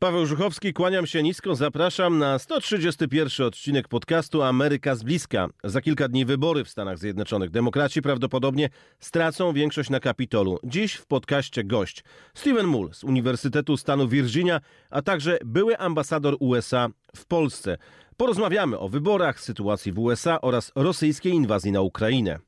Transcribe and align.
Paweł 0.00 0.26
Żuchowski, 0.26 0.72
kłaniam 0.72 1.06
się 1.06 1.22
nisko, 1.22 1.54
zapraszam 1.54 2.18
na 2.18 2.38
131 2.38 3.46
odcinek 3.46 3.88
podcastu 3.88 4.42
Ameryka 4.42 4.94
z 4.94 5.02
bliska. 5.02 5.48
Za 5.64 5.80
kilka 5.80 6.08
dni 6.08 6.24
wybory 6.24 6.64
w 6.64 6.68
Stanach 6.68 6.98
Zjednoczonych. 6.98 7.50
Demokraci 7.50 8.02
prawdopodobnie 8.02 8.68
stracą 9.00 9.52
większość 9.52 9.90
na 9.90 10.00
Kapitolu. 10.00 10.58
Dziś 10.64 10.94
w 10.94 11.06
podcaście 11.06 11.64
gość 11.64 12.04
Steven 12.34 12.66
Mull 12.66 12.90
z 12.92 13.04
Uniwersytetu 13.04 13.76
Stanu 13.76 14.08
Virginia, 14.08 14.60
a 14.90 15.02
także 15.02 15.38
były 15.44 15.78
ambasador 15.78 16.36
USA 16.40 16.88
w 17.16 17.26
Polsce. 17.26 17.78
Porozmawiamy 18.16 18.78
o 18.78 18.88
wyborach, 18.88 19.40
sytuacji 19.40 19.92
w 19.92 19.98
USA 19.98 20.40
oraz 20.40 20.72
rosyjskiej 20.74 21.32
inwazji 21.32 21.72
na 21.72 21.80
Ukrainę. 21.80 22.38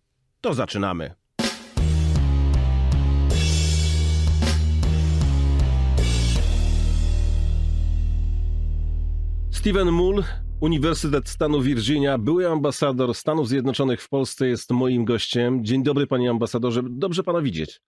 To 0.40 0.54
zaczynamy. 0.54 1.19
Steven 9.60 9.90
Mull, 9.90 10.24
Uniwersytet 10.60 11.28
Stanu 11.28 11.60
Virginia, 11.60 12.18
były 12.18 12.48
ambasador 12.48 13.14
Stanów 13.14 13.48
Zjednoczonych 13.48 14.02
w 14.02 14.08
Polsce, 14.08 14.48
jest 14.48 14.70
moim 14.70 15.04
gościem. 15.04 15.64
Dzień 15.64 15.82
dobry, 15.82 16.06
panie 16.06 16.30
ambasadorze. 16.30 16.82
Dobrze 16.90 17.22
pana 17.22 17.42
widzieć. 17.42 17.80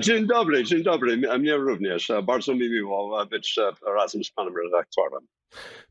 Dzień 0.00 0.26
dobry, 0.26 0.64
dzień 0.64 0.82
dobry. 0.82 1.16
Mnie 1.38 1.56
również. 1.56 2.12
Bardzo 2.26 2.54
mi 2.54 2.70
miło 2.70 3.26
być 3.26 3.56
razem 3.96 4.24
z 4.24 4.30
panem 4.30 4.54
redaktorem. 4.64 5.26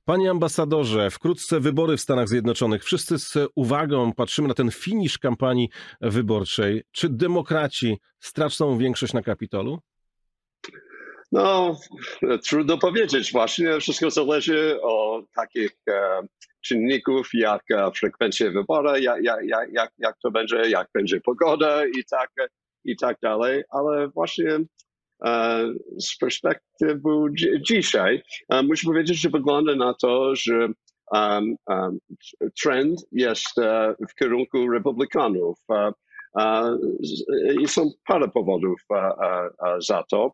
Panie 0.05 0.31
ambasadorze, 0.31 1.11
wkrótce 1.11 1.59
wybory 1.59 1.97
w 1.97 2.01
Stanach 2.01 2.27
Zjednoczonych. 2.27 2.83
Wszyscy 2.83 3.19
z 3.19 3.37
uwagą 3.55 4.13
patrzymy 4.13 4.47
na 4.47 4.53
ten 4.53 4.71
finisz 4.71 5.17
kampanii 5.17 5.69
wyborczej. 6.01 6.83
Czy 6.91 7.09
demokraci 7.09 7.97
stracą 8.19 8.77
większość 8.77 9.13
na 9.13 9.21
Kapitolu? 9.21 9.79
No, 11.31 11.75
trudno 12.49 12.77
powiedzieć. 12.77 13.31
Właśnie 13.31 13.79
wszystko 13.79 14.09
zależy 14.09 14.81
od 14.81 15.25
takich 15.35 15.71
e, 15.89 16.21
czynników 16.65 17.29
jak 17.33 17.61
e, 17.71 17.91
frekwencja 17.91 18.51
wyboru, 18.51 18.95
jak, 18.97 19.23
jak, 19.23 19.69
jak, 19.71 19.91
jak 19.97 20.15
to 20.23 20.31
będzie, 20.31 20.55
jak 20.69 20.87
będzie 20.93 21.21
pogoda 21.21 21.85
i 21.85 22.05
tak, 22.09 22.29
i 22.85 22.97
tak 22.97 23.17
dalej. 23.21 23.63
Ale 23.69 24.07
właśnie 24.07 24.59
e, 25.25 25.67
z 25.99 26.17
perspektywy 26.17 27.09
dzisiaj 27.61 28.21
muszę 28.63 28.87
powiedzieć, 28.87 29.21
że 29.21 29.29
wygląda 29.29 29.75
na 29.75 29.93
to, 29.93 30.35
że 30.35 30.67
trend 32.63 32.99
jest 33.11 33.55
w 34.09 34.15
kierunku 34.19 34.69
republikanów. 34.69 35.59
E, 36.39 36.77
i 37.61 37.67
są 37.67 37.91
parę 38.07 38.27
powodów 38.27 38.81
za 39.79 40.03
to. 40.11 40.33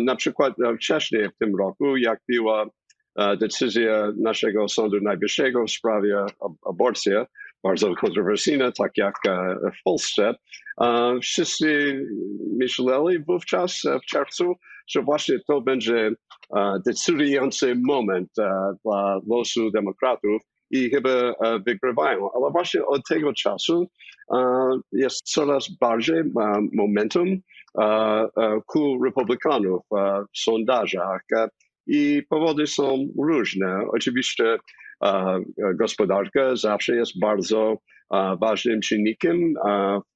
Na 0.00 0.16
przykład 0.16 0.54
wcześniej 0.76 1.28
w 1.28 1.38
tym 1.38 1.56
roku, 1.56 1.96
jak 1.96 2.20
była 2.28 2.66
decyzja 3.40 4.12
naszego 4.16 4.68
Sądu 4.68 5.00
Najwyższego 5.00 5.64
w 5.64 5.70
sprawie 5.70 6.24
aborcji, 6.66 7.12
bardzo 7.62 7.94
kontrowersyjna, 7.94 8.72
tak 8.72 8.92
jak 8.96 9.14
w 9.80 9.82
Polsce, 9.84 10.34
wszyscy 11.22 12.00
myśleli 12.58 13.18
wówczas 13.18 13.82
w 14.02 14.06
czerwcu, 14.06 14.54
że 14.88 15.02
właśnie 15.02 15.38
to 15.46 15.60
będzie 15.60 16.10
decydujący 16.86 17.74
moment 17.84 18.28
dla 18.84 19.20
losu 19.28 19.70
demokratów 19.70 20.42
i 20.70 20.90
chyba 20.90 21.34
wygrywają. 21.66 22.30
Ale 22.34 22.50
właśnie 22.52 22.86
od 22.86 23.02
tego 23.08 23.32
czasu 23.32 23.86
jest 24.92 25.22
coraz 25.22 25.68
bardziej 25.80 26.22
momentum 26.72 27.36
ku 28.66 29.04
republikanów 29.04 29.82
w 30.34 30.38
sondażach 30.38 31.22
i 31.86 32.22
powody 32.30 32.66
są 32.66 33.08
różne. 33.22 33.80
Oczywiście 33.92 34.58
gospodarka 35.74 36.56
zawsze 36.56 36.96
jest 36.96 37.20
bardzo 37.20 37.76
ważnym 38.40 38.80
czynnikiem 38.80 39.54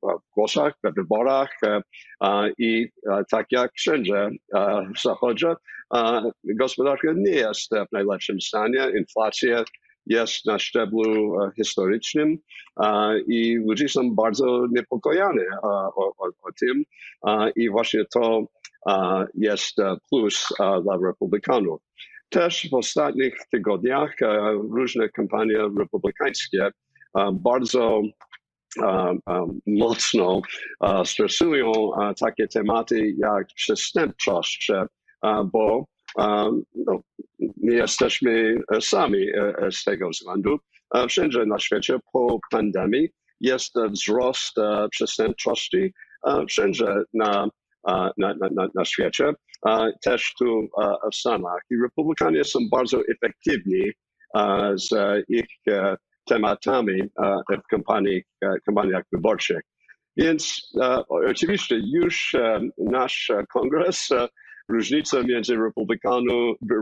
w 0.03 0.35
głosach, 0.35 0.75
w 0.85 0.95
wyborach 0.95 1.51
i 2.59 2.89
tak 3.31 3.47
jak 3.51 3.71
wszędzie 3.77 4.31
w 4.97 5.03
Zachodzie, 5.03 5.55
gospodarka 6.45 7.09
nie 7.17 7.31
jest 7.31 7.71
w 7.89 7.93
najlepszym 7.93 8.41
stanie. 8.41 8.87
Inflacja 8.99 9.65
jest 10.11 10.47
na 10.47 10.59
szczeblu 10.59 11.37
historycznym 11.57 12.39
i 13.29 13.57
ludzie 13.57 13.89
są 13.89 14.15
bardzo 14.15 14.67
niepokojeni 14.71 15.45
o, 15.63 15.95
o, 15.95 16.13
o 16.19 16.53
tym 16.61 16.83
i 17.57 17.71
właśnie 17.71 18.05
to 18.05 18.45
jest 19.35 19.77
plus 20.11 20.47
dla 20.59 20.99
republikanów. 21.07 21.81
Też 22.29 22.69
w 22.71 22.75
ostatnich 22.75 23.35
tygodniach 23.51 24.17
różne 24.71 25.09
kampanie 25.09 25.59
republikańskie 25.79 26.71
bardzo 27.33 28.03
mocno 29.67 30.41
stresują 31.05 31.91
takie 32.21 32.49
tematy 32.49 33.15
jak 33.19 33.47
przestępczość, 33.55 34.71
bo 35.53 35.85
no, 36.75 37.01
nie 37.39 37.77
jesteśmy 37.77 38.61
sami 38.81 39.27
z 39.71 39.85
tego 39.85 40.09
względu. 40.09 40.59
Wszędzie 41.09 41.47
na 41.47 41.59
świecie 41.59 41.97
po 42.13 42.39
pandemii 42.51 43.09
jest 43.41 43.75
wzrost 43.91 44.57
przestępczości, 44.91 45.93
wszędzie 46.49 46.87
na, 47.15 47.49
na, 48.19 48.35
na, 48.51 48.69
na 48.75 48.85
świecie, 48.85 49.33
też 50.05 50.35
tu 50.39 50.69
w 51.13 51.15
Stanach. 51.15 51.61
I 51.71 51.75
Republikanie 51.83 52.45
są 52.45 52.59
bardzo 52.73 53.01
efektywni 53.09 53.91
z 54.75 54.89
ich 55.29 55.47
tematami 56.27 57.03
w 57.65 57.67
kampanii, 57.71 58.23
kampaniach 58.67 59.05
wyborczych. 59.13 59.61
Więc 60.17 60.73
oczywiście 61.09 61.81
już 61.95 62.37
nasz 62.79 63.33
kongres 63.53 64.09
różnica 64.69 65.23
między 65.23 65.57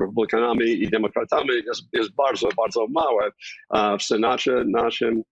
republikanami 0.00 0.64
i 0.64 0.88
demokratami 0.88 1.50
jest, 1.66 1.82
jest 1.92 2.14
bardzo, 2.14 2.48
bardzo 2.56 2.86
mała. 2.90 3.30
W 3.98 4.02
Senacie 4.02 4.64
naszym 4.66 5.22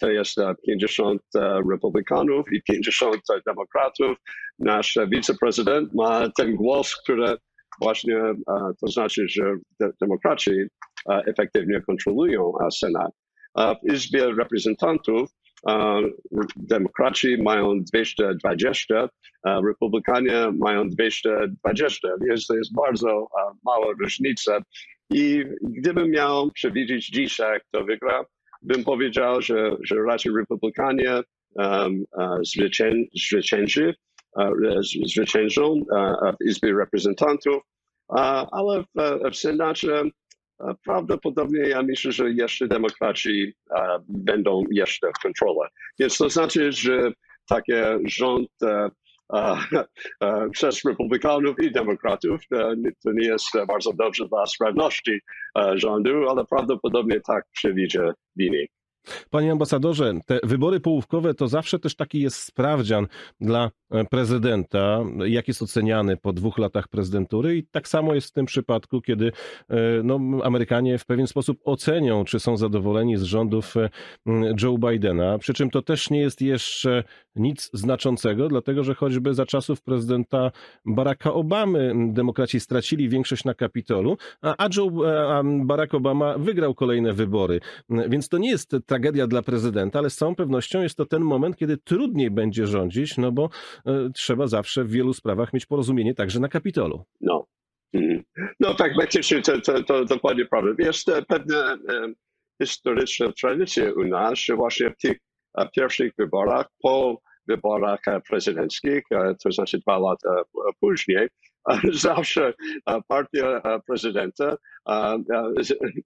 to 0.00 0.10
jest 0.10 0.36
50 0.66 1.22
republikanów 1.70 2.52
i 2.52 2.62
50 2.62 3.16
demokratów. 3.46 4.16
Nasz 4.58 4.98
wiceprezydent 5.08 5.94
ma 5.94 6.28
ten 6.38 6.54
głos, 6.54 6.96
który 6.96 7.36
właśnie 7.80 8.20
to 8.80 8.86
znaczy, 8.86 9.26
że 9.28 9.54
demokraci 10.00 10.50
efektywnie 11.08 11.80
kontrolują 11.80 12.52
Senat. 12.72 13.12
W 13.56 13.92
Izbie 13.92 14.26
Reprezentantów 14.38 15.30
demokraci 16.56 17.42
mają 17.42 17.80
220, 17.80 19.08
republikanie 19.44 20.52
mają 20.58 20.88
220, 20.88 22.08
więc 22.28 22.46
to 22.46 22.56
jest 22.56 22.74
bardzo 22.74 23.26
mała 23.64 23.86
różnica. 24.00 24.58
I 25.10 25.44
gdybym 25.62 26.10
miał 26.10 26.50
przewidzieć 26.50 27.06
dzisiaj, 27.06 27.60
kto 27.68 27.84
wygra, 27.84 28.24
bym 28.62 28.84
powiedział, 28.84 29.42
że, 29.42 29.76
że 29.84 29.94
raczej 29.94 30.32
republikanie 30.38 31.20
um, 31.54 32.04
zwycię, 32.42 32.92
zwycięży, 33.30 33.94
zwyciężą 35.06 35.84
w 36.40 36.44
Izbie 36.48 36.72
Reprezentantów, 36.78 37.62
ale 38.50 38.82
w, 38.82 39.30
w 39.32 39.36
Senacie 39.36 40.02
prawdopodobnie 40.84 41.60
ja 41.60 41.82
myślę, 41.82 42.12
że 42.12 42.30
jeszcze 42.30 42.68
demokraci 42.68 43.54
będą 44.08 44.62
jeszcze 44.70 45.08
w 45.08 45.22
kontroli. 45.22 45.70
Więc 45.98 46.18
to 46.18 46.30
znaczy, 46.30 46.72
że 46.72 47.12
taki 47.48 47.72
rząd 48.04 48.48
przez 50.52 50.84
republikanów 50.84 51.56
i 51.62 51.72
demokratów 51.72 52.40
to 53.04 53.12
nie 53.12 53.26
jest 53.26 53.46
bardzo 53.68 53.92
dobrze 53.92 54.28
dla 54.28 54.46
sprawności 54.46 55.20
rządu, 55.74 56.28
ale 56.28 56.44
prawdopodobnie 56.44 57.20
tak 57.20 57.44
przewiduje 57.52 58.12
wynik. 58.36 58.70
Panie 59.30 59.52
ambasadorze, 59.52 60.14
te 60.26 60.40
wybory 60.42 60.80
połówkowe 60.80 61.34
to 61.34 61.48
zawsze 61.48 61.78
też 61.78 61.96
taki 61.96 62.20
jest 62.20 62.36
sprawdzian 62.36 63.06
dla 63.40 63.70
e, 63.90 64.04
prezydenta, 64.04 65.04
jak 65.26 65.48
jest 65.48 65.62
oceniany 65.62 66.16
po 66.16 66.32
dwóch 66.32 66.58
latach 66.58 66.88
prezydentury 66.88 67.56
i 67.56 67.66
tak 67.66 67.88
samo 67.88 68.14
jest 68.14 68.28
w 68.28 68.32
tym 68.32 68.46
przypadku, 68.46 69.00
kiedy 69.00 69.32
e, 69.68 69.76
no, 70.04 70.20
Amerykanie 70.44 70.98
w 70.98 71.06
pewien 71.06 71.26
sposób 71.26 71.58
ocenią, 71.64 72.24
czy 72.24 72.40
są 72.40 72.56
zadowoleni 72.56 73.16
z 73.16 73.22
rządów 73.22 73.76
e, 73.76 73.90
Joe 74.62 74.78
Bidena, 74.78 75.38
przy 75.38 75.54
czym 75.54 75.70
to 75.70 75.82
też 75.82 76.10
nie 76.10 76.20
jest 76.20 76.42
jeszcze 76.42 77.04
nic 77.36 77.70
znaczącego, 77.72 78.48
dlatego 78.48 78.84
że 78.84 78.94
choćby 78.94 79.34
za 79.34 79.46
czasów 79.46 79.82
prezydenta 79.82 80.50
Baracka 80.84 81.32
Obamy 81.32 81.94
demokraci 82.12 82.60
stracili 82.60 83.08
większość 83.08 83.44
na 83.44 83.54
Kapitolu, 83.54 84.16
a 84.42 84.68
Joe 84.76 84.90
a 85.30 85.42
Barack 85.44 85.94
Obama 85.94 86.38
wygrał 86.38 86.74
kolejne 86.74 87.12
wybory. 87.12 87.60
Więc 88.08 88.28
to 88.28 88.38
nie 88.38 88.50
jest 88.50 88.76
tragedia 88.90 89.26
dla 89.26 89.42
prezydenta, 89.42 89.98
ale 89.98 90.10
z 90.10 90.16
całą 90.16 90.34
pewnością 90.34 90.82
jest 90.82 90.96
to 90.96 91.06
ten 91.06 91.22
moment, 91.22 91.56
kiedy 91.56 91.76
trudniej 91.76 92.30
będzie 92.30 92.66
rządzić, 92.66 93.16
no 93.16 93.32
bo 93.32 93.50
y, 93.88 94.12
trzeba 94.14 94.46
zawsze 94.46 94.84
w 94.84 94.90
wielu 94.90 95.12
sprawach 95.12 95.52
mieć 95.52 95.66
porozumienie 95.66 96.14
także 96.14 96.40
na 96.40 96.48
Kapitolu. 96.48 97.04
No, 97.20 97.46
Mhm. 97.94 98.22
No 98.60 98.74
tak, 98.74 98.92
faktycznie 98.94 99.42
to, 99.42 99.60
to, 99.60 99.82
to 99.82 100.04
dokładnie 100.04 100.46
prawda. 100.46 100.70
Jest 100.78 101.08
e, 101.08 101.22
pewne 101.22 101.56
e, 101.56 101.78
historyczna 102.62 103.32
tradycja 103.40 103.92
u 103.96 104.04
nas, 104.04 104.38
że 104.38 104.56
właśnie 104.56 104.90
w 104.90 104.96
tych 104.96 105.18
e, 105.58 105.68
pierwszych 105.76 106.12
wyborach, 106.18 106.66
po 106.82 107.20
wyborach 107.48 108.00
e, 108.08 108.20
prezydenckich, 108.20 109.02
e, 109.12 109.34
to 109.42 109.52
znaczy 109.52 109.78
dwa 109.78 109.98
lata 109.98 110.40
e, 110.40 110.72
później, 110.80 111.24
e, 111.24 111.28
zawsze 111.92 112.54
partia 113.08 113.62
prezydenta 113.86 114.56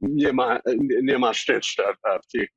nie 0.01 0.33
ma, 0.33 0.59
nie- 1.03 1.19
ma 1.19 1.35
szczęścia 1.35 1.83
w 2.23 2.27
tych, 2.33 2.49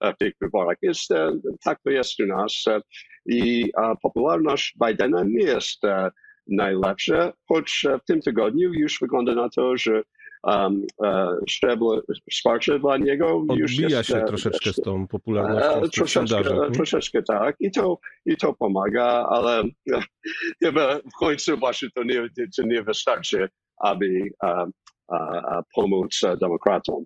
w 0.00 0.18
tych 0.18 0.34
wyborach. 0.40 0.76
Jest, 0.82 1.10
e, 1.10 1.32
tak 1.64 1.80
to 1.82 1.90
jest 1.90 2.20
u 2.20 2.26
nas 2.26 2.64
e, 2.68 2.80
i 3.26 3.70
popularność 4.02 4.76
Bidena 4.86 5.24
nie 5.26 5.44
jest 5.44 5.84
e, 5.84 6.10
najlepsze, 6.46 7.32
choć 7.48 7.86
w 8.02 8.04
tym 8.06 8.20
tygodniu 8.20 8.72
już 8.72 8.98
wygląda 9.00 9.34
na 9.34 9.48
to, 9.48 9.76
że 9.76 10.02
um, 10.46 10.86
e, 11.04 11.36
szczeble 11.48 12.00
wsparcie 12.30 12.78
dla 12.78 12.96
niego 12.96 13.44
już 13.56 13.72
Odbija 13.72 13.98
jest 13.98 14.08
się 14.08 14.16
e, 14.16 14.24
troszeczkę 14.24 14.72
z 14.72 14.76
tą 14.76 15.02
e, 15.02 15.06
popularnością, 15.06 15.80
tych 15.80 15.90
troszeczkę, 15.90 16.70
troszeczkę 16.72 17.22
tak 17.22 17.56
i 17.60 17.70
to, 17.70 17.98
i 18.26 18.36
to 18.36 18.54
pomaga, 18.54 19.26
ale 19.28 19.60
e, 19.94 20.02
chyba 20.62 20.96
w 20.98 21.18
końcu 21.18 21.56
właśnie 21.56 21.88
to 21.94 22.02
nie, 22.02 22.28
to 22.56 22.62
nie 22.62 22.82
wystarczy, 22.82 23.48
aby 23.76 24.06
e, 24.42 24.46
e, 24.46 24.66
e, 25.12 25.62
pomóc 25.74 26.20
e, 26.24 26.36
demokratom. 26.36 27.04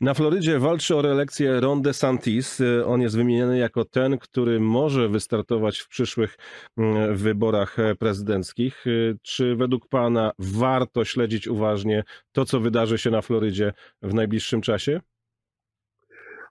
Na 0.00 0.14
Florydzie 0.14 0.58
walczy 0.58 0.96
o 0.96 1.02
reelekcję 1.02 1.60
Ron 1.60 1.82
DeSantis. 1.82 2.62
On 2.86 3.00
jest 3.00 3.16
wymieniany 3.16 3.58
jako 3.58 3.84
ten, 3.84 4.18
który 4.18 4.60
może 4.60 5.08
wystartować 5.08 5.78
w 5.78 5.88
przyszłych 5.88 6.38
mm, 6.76 7.16
wyborach 7.16 7.78
e, 7.78 7.94
prezydenckich. 7.94 8.86
Y, 8.86 9.16
Czy 9.22 9.56
według 9.56 9.88
Pana 9.88 10.32
warto 10.38 11.04
śledzić 11.04 11.48
uważnie 11.48 12.04
to, 12.32 12.44
co 12.44 12.60
wydarzy 12.60 12.98
się 12.98 13.10
na 13.10 13.22
Florydzie 13.22 13.72
w 14.02 14.14
najbliższym 14.14 14.60
czasie? 14.60 15.00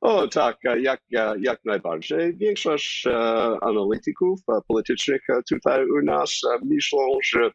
O 0.02 0.28
tak, 0.28 0.58
e, 0.66 0.80
jak, 0.82 1.02
e, 1.16 1.34
jak 1.40 1.60
najbardziej. 1.66 2.38
Większość 2.38 3.08
e, 3.08 3.14
analityków 3.62 4.40
e, 4.50 4.60
politycznych 4.68 5.22
e, 5.30 5.42
tutaj 5.50 5.86
u 5.90 6.02
nas 6.06 6.42
e, 6.56 6.66
myślą, 6.66 7.00
że 7.24 7.52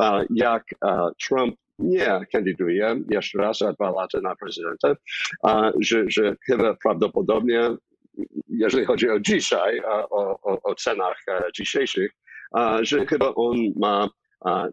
e, 0.00 0.24
jak 0.30 0.64
e, 0.84 1.08
Trump 1.28 1.56
nie 1.80 2.26
kandyduje 2.32 2.96
jeszcze 3.10 3.38
raz 3.38 3.58
za 3.58 3.72
dwa 3.72 3.90
lata 3.90 4.20
na 4.20 4.36
prezydenta, 4.36 4.88
e, 5.46 5.72
że, 5.80 6.04
że 6.08 6.36
chyba 6.46 6.74
prawdopodobnie, 6.82 7.70
jeżeli 8.48 8.84
chodzi 8.84 9.10
o 9.10 9.20
dzisiaj, 9.20 9.78
e, 9.78 10.08
o, 10.10 10.40
o, 10.42 10.62
o 10.62 10.74
cenach 10.74 11.16
e, 11.28 11.42
dzisiejszych, 11.54 12.10
e, 12.58 12.78
że 12.82 13.06
chyba 13.06 13.34
on 13.34 13.56
ma 13.76 14.08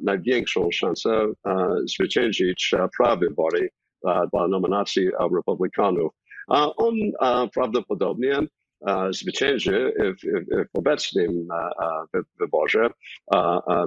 największą 0.02 0.70
szansę 0.72 1.28
zwyciężyć 1.86 2.72
prawybory 2.98 3.70
e, 4.08 4.28
dla 4.34 4.48
nominacji 4.48 5.10
republikanów. 5.36 6.14
A 6.48 6.76
on 6.76 6.94
a, 7.20 7.48
prawdopodobnie 7.54 8.38
a, 8.38 8.42
zwycięży 9.10 9.94
w, 10.00 10.22
w, 10.22 10.68
w 10.74 10.78
obecnym 10.78 11.48
wyborze 12.40 12.90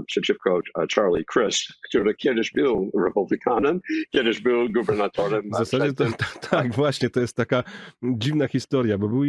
przeciwko 0.07 0.61
Charlie 0.95 1.25
Crist, 1.25 1.73
który 1.89 2.15
kiedyś 2.15 2.53
był 2.53 2.91
republikanem, 3.05 3.81
kiedyś 4.11 4.41
był 4.41 4.69
gubernatorem. 4.73 5.43
W 5.51 5.57
zasadzie 5.57 5.93
to, 5.93 6.05
tak, 6.51 6.75
właśnie, 6.75 7.11
to 7.11 7.21
jest 7.21 7.37
taka 7.37 7.65
dziwna 8.03 8.49
historia, 8.49 8.99
bo 8.99 9.09
był 9.09 9.23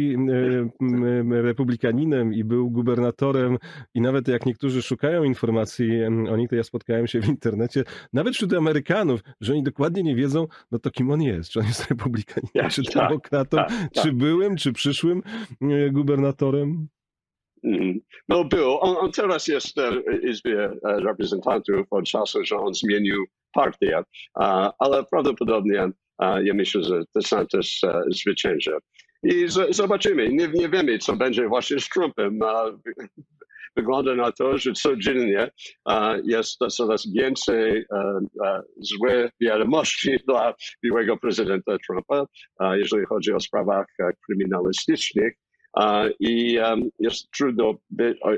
republikaninem 1.30 2.34
i 2.34 2.44
był 2.44 2.70
gubernatorem 2.70 3.58
i 3.94 4.00
nawet 4.00 4.28
jak 4.28 4.46
niektórzy 4.46 4.82
szukają 4.82 5.24
informacji 5.24 6.04
o 6.04 6.36
nim, 6.36 6.48
to 6.48 6.56
ja 6.56 6.64
spotkałem 6.64 7.06
się 7.06 7.20
w 7.20 7.28
internecie, 7.28 7.84
nawet 8.12 8.34
wśród 8.34 8.52
Amerykanów, 8.54 9.20
że 9.40 9.52
oni 9.52 9.62
dokładnie 9.62 10.02
nie 10.02 10.16
wiedzą, 10.16 10.46
no 10.70 10.78
to 10.78 10.90
kim 10.90 11.10
on 11.10 11.22
jest, 11.22 11.50
czy 11.50 11.60
on 11.60 11.66
jest 11.66 11.88
republikaninem, 11.90 12.50
Ja, 12.54 12.68
czy 12.68 12.82
tak, 12.82 13.08
demokratą, 13.08 13.56
tak, 13.56 13.68
tak. 13.68 13.90
czy 14.02 14.12
byłym, 14.12 14.56
czy 14.56 14.72
przyszłym 14.72 15.22
gubernatorem. 15.90 16.88
Mhm. 17.64 18.00
No 18.28 18.44
był. 18.44 18.78
On, 18.80 18.96
on 18.96 19.12
teraz 19.12 19.48
jest 19.48 19.76
w 19.76 20.24
Izbie 20.24 20.64
e, 20.64 20.78
Reprezentantów 20.82 21.86
od 21.90 22.04
czasu, 22.04 22.44
że 22.44 22.56
on 22.56 22.74
zmienił 22.74 23.24
partię, 23.52 24.02
ale 24.78 25.04
prawdopodobnie 25.10 25.88
ja 26.44 26.54
myślę, 26.54 26.82
że 26.82 27.02
DeSantis 27.14 27.84
e, 27.84 28.02
zwycięży. 28.10 28.70
I 29.22 29.46
zobaczymy. 29.70 30.28
Nie, 30.28 30.48
nie 30.48 30.68
wiemy, 30.68 30.98
co 30.98 31.16
będzie 31.16 31.48
właśnie 31.48 31.80
z 31.80 31.88
Trumpem. 31.88 32.38
Wygląda 33.76 34.14
na 34.14 34.32
to, 34.32 34.58
że 34.58 34.72
codziennie 34.72 35.50
a, 35.84 36.14
jest 36.24 36.58
coraz 36.58 37.12
więcej 37.14 37.78
e, 37.78 37.84
e, 38.44 38.62
złych 38.76 39.30
wiadomości 39.40 40.16
dla 40.28 40.54
byłego 40.82 41.16
prezydenta 41.16 41.76
Trumpa, 41.86 42.26
jeżeli 42.72 43.06
chodzi 43.06 43.32
o 43.32 43.40
sprawach 43.40 43.86
e, 44.00 44.10
kryminalistycznych. 44.26 45.32
I 46.20 46.58
jest 46.98 47.30
trudno, 47.30 47.74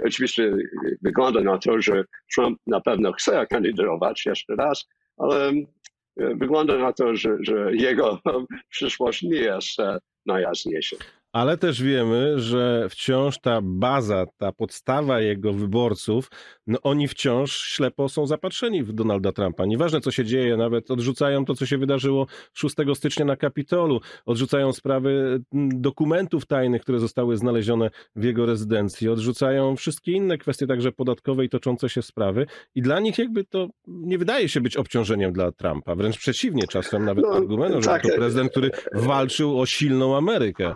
oczywiście 0.04 0.56
wygląda 1.02 1.40
na 1.40 1.58
to, 1.58 1.80
że 1.80 2.04
Trump 2.34 2.58
na 2.66 2.80
pewno 2.80 3.12
chce 3.12 3.46
kandydować 3.46 4.26
jeszcze 4.26 4.56
raz, 4.56 4.84
ale 5.18 5.48
e, 5.48 6.34
wygląda 6.34 6.78
na 6.78 6.92
to, 6.92 7.16
że, 7.16 7.36
że 7.40 7.70
jego 7.72 8.20
przyszłość 8.70 9.22
nie 9.22 9.36
jest 9.36 9.80
e, 9.80 9.98
najjaśniejsza. 10.26 10.96
Ale 11.34 11.58
też 11.58 11.82
wiemy, 11.82 12.40
że 12.40 12.86
wciąż 12.90 13.38
ta 13.38 13.60
baza, 13.62 14.26
ta 14.36 14.52
podstawa 14.52 15.20
jego 15.20 15.52
wyborców, 15.52 16.30
no 16.66 16.78
oni 16.82 17.08
wciąż 17.08 17.58
ślepo 17.58 18.08
są 18.08 18.26
zapatrzeni 18.26 18.82
w 18.82 18.92
Donalda 18.92 19.32
Trumpa. 19.32 19.66
Nieważne 19.66 20.00
co 20.00 20.10
się 20.10 20.24
dzieje, 20.24 20.56
nawet 20.56 20.90
odrzucają 20.90 21.44
to, 21.44 21.54
co 21.54 21.66
się 21.66 21.78
wydarzyło 21.78 22.26
6 22.52 22.74
stycznia 22.94 23.24
na 23.24 23.36
Kapitolu, 23.36 24.00
odrzucają 24.26 24.72
sprawy 24.72 25.42
dokumentów 25.68 26.46
tajnych, 26.46 26.82
które 26.82 26.98
zostały 26.98 27.36
znalezione 27.36 27.90
w 28.16 28.24
jego 28.24 28.46
rezydencji, 28.46 29.08
odrzucają 29.08 29.76
wszystkie 29.76 30.12
inne 30.12 30.38
kwestie, 30.38 30.66
także 30.66 30.92
podatkowe 30.92 31.44
i 31.44 31.48
toczące 31.48 31.88
się 31.88 32.02
sprawy. 32.02 32.46
I 32.74 32.82
dla 32.82 33.00
nich 33.00 33.18
jakby 33.18 33.44
to 33.44 33.68
nie 33.86 34.18
wydaje 34.18 34.48
się 34.48 34.60
być 34.60 34.76
obciążeniem 34.76 35.32
dla 35.32 35.52
Trumpa. 35.52 35.94
Wręcz 35.94 36.18
przeciwnie, 36.18 36.62
czasem 36.66 37.04
nawet 37.04 37.24
No, 37.24 37.32
argumentem, 37.32 37.82
że 37.82 37.88
tak. 37.88 38.02
to 38.02 38.08
prezydent, 38.16 38.50
który 38.50 38.70
walczył 38.92 39.60
o 39.60 39.66
silną 39.66 40.16
Amerykę. 40.16 40.74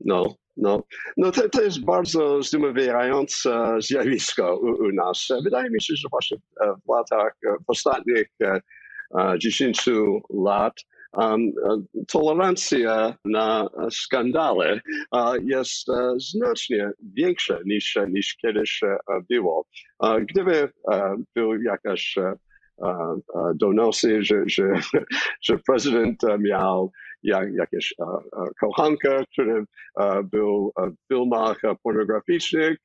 No, 0.00 0.34
no, 0.56 0.82
no 1.16 1.32
to, 1.32 1.48
to 1.48 1.62
jest 1.62 1.84
bardzo 1.84 2.42
zdumiewające 2.42 3.76
zjawisko 3.78 4.56
u, 4.56 4.66
u 4.66 4.92
nas. 4.92 5.28
Wydaje 5.44 5.70
mi 5.70 5.82
się, 5.82 5.94
że 5.96 6.08
właśnie 6.10 6.36
e, 6.60 6.74
w 6.86 6.92
latach, 6.92 7.32
e, 7.46 7.50
w 7.66 7.70
ostatnich 7.70 8.28
e, 8.42 8.60
e, 9.18 9.38
10 9.38 9.84
lat 10.30 10.74
um, 11.12 11.52
tolerancja 12.08 13.16
na 13.24 13.68
skandale 13.90 14.80
jest 15.42 15.86
znacznie 16.16 16.90
większa 17.16 17.58
niż, 17.64 17.98
niż 18.08 18.36
kiedyś 18.36 18.80
było. 19.28 19.66
Gdyby 20.20 20.72
był 21.34 21.62
jakaś 21.62 22.16
donosy, 23.54 24.22
że, 24.22 24.42
że, 24.46 24.62
że 25.46 25.58
prezydent 25.66 26.22
miał 26.38 26.92
jak, 27.24 27.54
jakieś 27.54 27.94
e, 28.00 28.04
e, 28.04 28.46
kochanka, 28.60 29.24
który 29.32 29.64
e, 30.00 30.22
był 30.22 30.72
w 30.76 31.08
filmach 31.08 31.60
pornograficznych. 31.82 32.78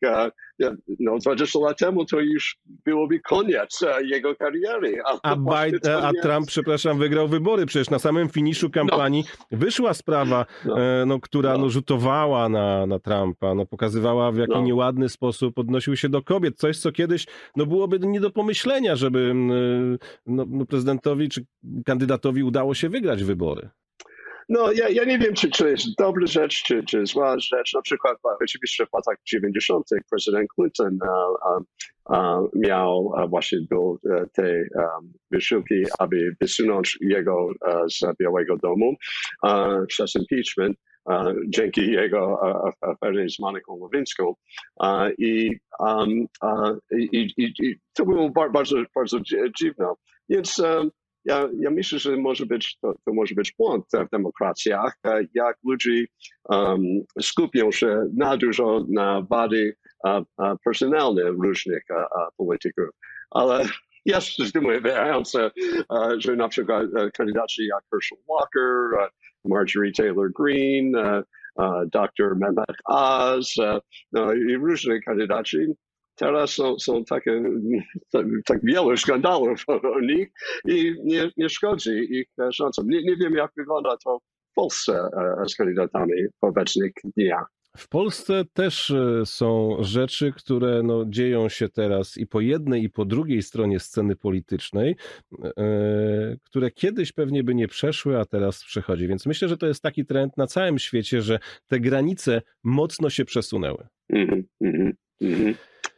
No, 0.99 1.17
20 1.17 1.59
lat 1.59 1.79
temu 1.79 2.05
to 2.05 2.19
już 2.19 2.57
byłoby 2.85 3.19
koniec 3.19 3.79
jego 4.03 4.35
kariery. 4.35 4.97
A, 5.23 5.35
właśnie 5.35 5.71
Biden, 5.71 6.03
a 6.03 6.11
Trump, 6.21 6.47
przepraszam, 6.47 6.97
wygrał 6.97 7.27
wybory. 7.27 7.65
Przecież 7.65 7.89
na 7.89 7.99
samym 7.99 8.29
finiszu 8.29 8.69
kampanii 8.69 9.23
wyszła 9.51 9.93
sprawa, 9.93 10.45
No. 10.65 10.75
no, 11.05 11.19
która 11.19 11.53
No. 11.53 11.57
no, 11.57 11.69
rzutowała 11.69 12.49
na, 12.49 12.85
na 12.85 12.99
Trumpa, 12.99 13.55
no, 13.55 13.65
pokazywała 13.65 14.31
w 14.31 14.37
jaki 14.37 14.51
No. 14.51 14.61
nieładny 14.61 15.09
sposób 15.09 15.59
odnosił 15.59 15.95
się 15.95 16.09
do 16.09 16.21
kobiet. 16.21 16.57
Coś, 16.57 16.77
co 16.77 16.91
kiedyś 16.91 17.27
no, 17.55 17.65
byłoby 17.65 17.99
nie 17.99 18.19
do 18.19 18.29
pomyślenia, 18.31 18.95
żeby 18.95 19.19
mm, 19.19 19.97
no, 20.25 20.45
no, 20.49 20.65
prezydentowi 20.65 21.29
czy 21.29 21.45
kandydatowi 21.85 22.43
udało 22.43 22.73
się 22.73 22.89
wygrać 22.89 23.23
wybory. 23.23 23.69
No, 24.49 24.71
ja, 24.71 24.89
ja 24.89 25.03
nie 25.03 25.19
wiem, 25.19 25.33
czy 25.33 25.49
to 25.49 25.67
jest 25.67 25.85
dobra 25.97 26.27
rzecz, 26.27 26.63
czy, 26.63 26.83
czy 26.83 27.05
zła 27.05 27.39
rzecz. 27.39 27.73
Na 27.73 27.81
przykład 27.81 28.17
e, 28.25 28.29
oczywiście 28.43 28.85
w 28.85 28.93
latach 28.93 29.17
90. 29.25 29.85
prezydent 30.09 30.49
Clinton 30.55 30.99
e, 31.03 31.63
e, 32.15 32.47
miał 32.55 33.13
e, 33.17 33.27
właśnie 33.27 33.59
do 33.71 33.95
e, 34.15 34.25
tej 34.33 34.55
um, 34.75 35.13
wysiłki, 35.31 35.83
aby 35.99 36.35
wysunąć 36.41 36.97
jego 37.01 37.49
e, 37.67 37.83
z 37.89 38.17
Białego 38.19 38.57
Domu 38.57 38.95
przez 39.87 40.15
impeachment. 40.15 40.77
e, 41.09 41.33
dzięki 41.47 41.91
jego 41.91 42.39
aferze 42.81 43.29
z 43.29 43.39
Moniką 43.39 43.79
Lewinską. 43.83 44.33
E, 44.83 45.11
I, 45.17 45.57
um, 45.79 46.09
i, 46.91 47.33
i, 47.37 47.53
i 47.65 47.75
to 47.93 48.05
było 48.05 48.29
bar- 48.29 48.51
bardzo, 48.51 48.75
bardzo 48.95 49.19
dzi- 49.19 49.51
dziwne. 49.59 49.85
Więc 50.29 50.59
um, 50.59 50.89
ja, 51.25 51.49
ja 51.59 51.69
myślę, 51.69 51.99
że 51.99 52.17
może 52.17 52.45
być, 52.45 52.77
to, 52.81 52.93
to 53.05 53.13
może 53.13 53.35
być 53.35 53.53
błąd 53.57 53.85
w 53.93 54.09
demokracjach, 54.11 54.97
jak 55.33 55.57
ludzie 55.63 56.05
um, 56.49 56.81
skupią 57.21 57.71
się 57.71 58.05
na 58.17 58.37
dużo 58.37 58.85
na 58.89 59.21
wady 59.29 59.75
e, 60.07 60.23
personalne 60.65 61.23
różnych 61.23 61.83
e, 61.89 61.95
e, 61.95 62.05
polityków. 62.37 62.89
Ale 63.31 63.65
jest 64.05 64.37
zdumiewające, 64.39 65.51
że 66.17 66.35
na 66.35 66.47
przykład 66.47 66.85
kandydaci 67.13 67.65
jak 67.65 67.83
Herschel 67.91 68.17
Walker, 68.29 69.09
Marjorie 69.45 69.91
Taylor 69.91 70.31
Greene, 70.39 71.23
dr 71.93 72.35
Mehmet 72.35 72.77
Oz 72.85 73.55
i 74.49 74.55
różni 74.55 75.01
kandydaci 75.01 75.57
teraz 76.19 76.51
są, 76.51 76.79
są 76.79 77.03
takie, 77.05 77.43
tak, 78.11 78.25
tak 78.45 78.59
wiele 78.63 78.97
skandalów 78.97 79.63
o 79.67 79.99
nich 80.01 80.29
i 80.65 80.95
nie, 81.03 81.31
nie 81.37 81.49
szkodzi 81.49 81.91
ich 81.91 82.27
szansom. 82.53 82.87
Nie, 82.87 83.03
nie 83.03 83.15
wiem, 83.17 83.33
jak 83.33 83.51
wygląda 83.57 83.97
to 84.03 84.19
w 84.51 84.53
Polsce 84.55 85.09
z 85.47 85.55
kandydatami 85.55 86.13
w 86.41 86.43
obecnych 86.43 86.91
dniach. 87.17 87.45
W 87.77 87.87
Polsce 87.87 88.43
też 88.53 88.91
e, 88.91 89.25
są 89.25 89.77
rzeczy, 89.79 90.33
które 90.37 90.83
no, 90.83 91.05
dzieją 91.05 91.49
się 91.49 91.69
teraz 91.69 92.17
i 92.17 92.27
po 92.27 92.41
jednej, 92.41 92.83
i 92.83 92.89
po 92.89 93.05
drugiej 93.05 93.41
stronie 93.41 93.79
sceny 93.79 94.15
politycznej, 94.15 94.95
e, 95.43 96.37
które 96.43 96.71
kiedyś 96.71 97.11
pewnie 97.11 97.43
by 97.43 97.55
nie 97.55 97.67
przeszły, 97.67 98.19
a 98.19 98.25
teraz 98.25 98.63
przechodzi. 98.63 99.07
Więc 99.07 99.25
myślę, 99.25 99.47
że 99.47 99.57
to 99.57 99.67
jest 99.67 99.83
taki 99.83 100.05
trend 100.05 100.37
na 100.37 100.47
całym 100.47 100.79
świecie, 100.79 101.21
że 101.21 101.39
te 101.67 101.79
granice 101.79 102.41
mocno 102.63 103.09
się 103.09 103.25
przesunęły. 103.25 103.87
Mm 104.09 104.43
-hmm, 104.63 104.91
-hmm. 105.21 105.53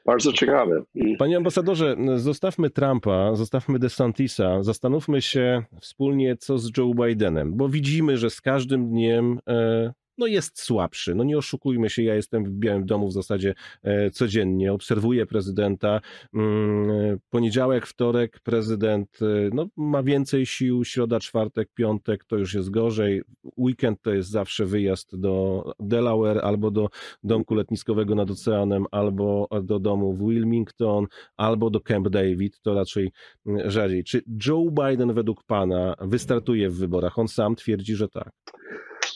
Bardzo 0.06 0.34
ciekawe. 0.34 0.84
Mm. 0.96 1.18
Panie 1.18 1.38
ambasadorze, 1.38 1.96
zostawmy 2.16 2.70
Trumpa, 2.70 3.36
zostawmy 3.36 3.80
DeSantisa, 3.80 4.64
zastanówmy 4.64 5.22
się 5.22 5.64
wspólnie, 5.82 6.38
co 6.38 6.58
z 6.58 6.78
Joe 6.78 6.94
Bidenem, 6.94 7.58
bo 7.58 7.70
widzimy, 7.70 8.18
że 8.18 8.30
z 8.30 8.42
każdym 8.42 8.90
dniem 8.90 9.40
e, 9.48 9.94
no 10.22 10.28
jest 10.28 10.60
słabszy. 10.60 11.16
No 11.16 11.24
nie 11.24 11.38
oszukujmy 11.38 11.90
się, 11.90 12.04
ja 12.04 12.16
jestem 12.16 12.46
w 12.46 12.52
Białym 12.52 12.86
Domu 12.86 13.08
w 13.08 13.14
zasadzie 13.14 13.54
e, 13.84 14.12
codziennie, 14.12 14.74
obserwuję 14.74 15.26
prezydenta. 15.26 16.02
Mm, 16.34 17.20
poniedziałek, 17.30 17.88
wtorek 17.88 18.40
prezydent 18.40 19.20
e, 19.22 19.26
no, 19.54 19.68
ma 19.78 20.04
więcej 20.04 20.46
sił, 20.46 20.86
środa, 20.86 21.20
czwartek, 21.20 21.70
piątek 21.74 22.26
to 22.26 22.38
już 22.38 22.54
jest 22.54 22.70
gorzej. 22.70 23.22
Weekend 23.58 24.02
to 24.02 24.14
jest 24.14 24.30
zawsze 24.30 24.66
wyjazd 24.66 25.20
do 25.20 25.64
Delaware 25.80 26.40
albo 26.44 26.72
do 26.72 26.90
domku 27.24 27.56
letniskowego 27.56 28.16
nad 28.16 28.32
oceanem, 28.32 28.86
albo 28.92 29.48
do 29.64 29.80
domu 29.80 30.14
w 30.14 30.30
Wilmington, 30.30 31.08
albo 31.38 31.70
do 31.70 31.80
Camp 31.80 32.10
David, 32.10 32.62
to 32.62 32.74
raczej 32.74 33.12
mm, 33.46 33.70
rzadziej. 33.72 34.04
Czy 34.04 34.22
Joe 34.48 34.72
Biden 34.72 35.14
według 35.14 35.44
pana 35.44 35.96
wystartuje 36.02 36.70
w 36.70 36.78
wyborach? 36.78 37.20
On 37.20 37.28
sam 37.28 37.56
twierdzi, 37.56 37.96
że 37.96 38.08
tak. 38.10 38.32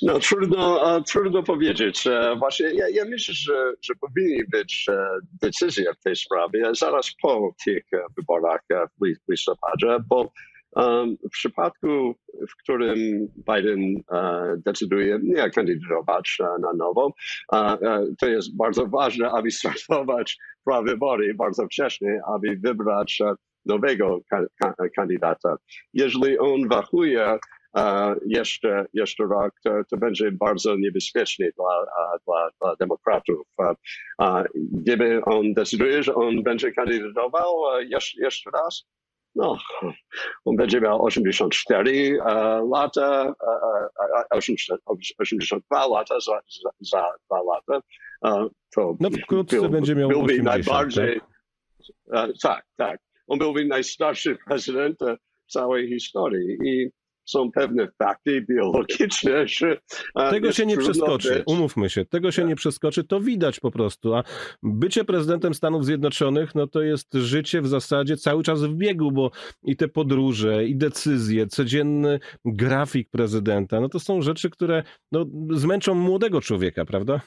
No 0.01 0.19
trudno, 0.19 1.01
trudno 1.01 1.43
powiedzieć. 1.43 2.03
Właśnie 2.39 2.65
ja, 2.73 2.89
ja 2.89 3.05
myślę, 3.05 3.33
że, 3.33 3.73
że 3.81 3.93
powinny 3.95 4.43
być 4.51 4.85
e, 4.89 5.07
decyzje 5.41 5.93
w 5.93 6.03
tej 6.03 6.15
sprawie 6.15 6.69
zaraz 6.73 7.11
po 7.21 7.51
tych 7.65 7.83
e, 7.93 7.97
wyborach 8.17 8.61
e, 8.71 8.87
w 8.87 9.31
listopadzie, 9.31 9.97
bo 10.09 10.31
w 11.25 11.29
przypadku, 11.31 12.15
w 12.49 12.55
którym 12.63 12.97
Biden 13.53 13.95
decyduje 14.65 15.19
nie 15.23 15.49
kandydować 15.49 16.37
na 16.39 16.73
nowo, 16.73 17.13
to 18.19 18.27
jest 18.27 18.57
bardzo 18.57 18.87
ważne, 18.87 19.31
aby 19.31 19.51
startować 19.61 20.37
prawybory 20.65 21.33
bardzo 21.33 21.65
wcześnie, 21.65 22.19
aby 22.35 22.57
wybrać 22.63 23.21
nowego 23.65 24.19
kandydata. 24.95 25.57
Jeżeli 25.93 26.39
on 26.39 26.67
wahuje 26.69 27.37
jeszcze, 28.25 28.85
jeszcze 28.93 29.23
rok, 29.23 29.53
to, 29.63 29.71
to 29.89 29.97
będzie 29.97 30.31
bardzo 30.31 30.75
niebezpieczne 30.75 31.45
dla, 31.57 31.85
dla, 32.25 32.49
dla 32.61 32.75
demokratów. 32.75 33.47
Gdyby 34.55 35.21
on 35.25 35.53
decyduje, 35.53 36.03
że 36.03 36.15
on 36.15 36.43
będzie 36.43 36.71
kandydował 36.71 37.55
jeszcze, 37.89 38.21
jeszcze 38.21 38.49
raz, 38.51 38.85
no, 39.35 39.57
on 40.45 40.55
będzie 40.55 40.81
miał 40.81 41.05
84 41.05 42.17
lata, 42.71 43.33
82 45.17 45.87
lata 45.87 46.19
za, 46.19 46.39
za, 46.63 46.69
za 46.79 47.05
dwa 47.25 47.41
lata. 47.41 47.81
To 48.75 48.95
no 48.99 49.09
wkrótce 49.09 49.61
był, 49.61 49.69
będzie 49.69 49.95
miał 49.95 50.09
byłby 50.09 50.33
80, 50.33 50.45
najbardziej, 50.45 51.21
tak? 52.11 52.31
tak, 52.41 52.65
tak. 52.77 52.99
On 53.27 53.39
byłby 53.39 53.65
najstarszy 53.65 54.37
prezydent 54.47 54.99
w 55.47 55.51
całej 55.51 55.89
historii 55.89 56.57
i 56.63 56.89
są 57.25 57.51
pewne 57.51 57.87
fakty 57.97 58.45
biologiczne, 58.49 59.47
że. 59.47 59.77
Tego 60.29 60.51
się 60.51 60.65
nie 60.65 60.77
przeskoczy, 60.77 61.43
umówmy 61.47 61.89
się, 61.89 62.05
tego 62.05 62.31
się 62.31 62.43
nie 62.43 62.55
przeskoczy, 62.55 63.03
to 63.03 63.19
widać 63.19 63.59
po 63.59 63.71
prostu. 63.71 64.13
A 64.13 64.23
bycie 64.63 65.03
prezydentem 65.03 65.53
Stanów 65.53 65.85
Zjednoczonych, 65.85 66.55
no 66.55 66.67
to 66.67 66.81
jest 66.81 67.13
życie 67.13 67.61
w 67.61 67.67
zasadzie 67.67 68.17
cały 68.17 68.43
czas 68.43 68.63
w 68.63 68.73
biegu, 68.73 69.11
bo 69.11 69.31
i 69.63 69.75
te 69.75 69.87
podróże, 69.87 70.65
i 70.65 70.75
decyzje, 70.75 71.47
codzienny 71.47 72.19
grafik 72.45 73.09
prezydenta, 73.09 73.81
no 73.81 73.89
to 73.89 73.99
są 73.99 74.21
rzeczy, 74.21 74.49
które 74.49 74.83
no, 75.11 75.25
zmęczą 75.51 75.95
młodego 75.95 76.41
człowieka, 76.41 76.85
prawda? 76.85 77.21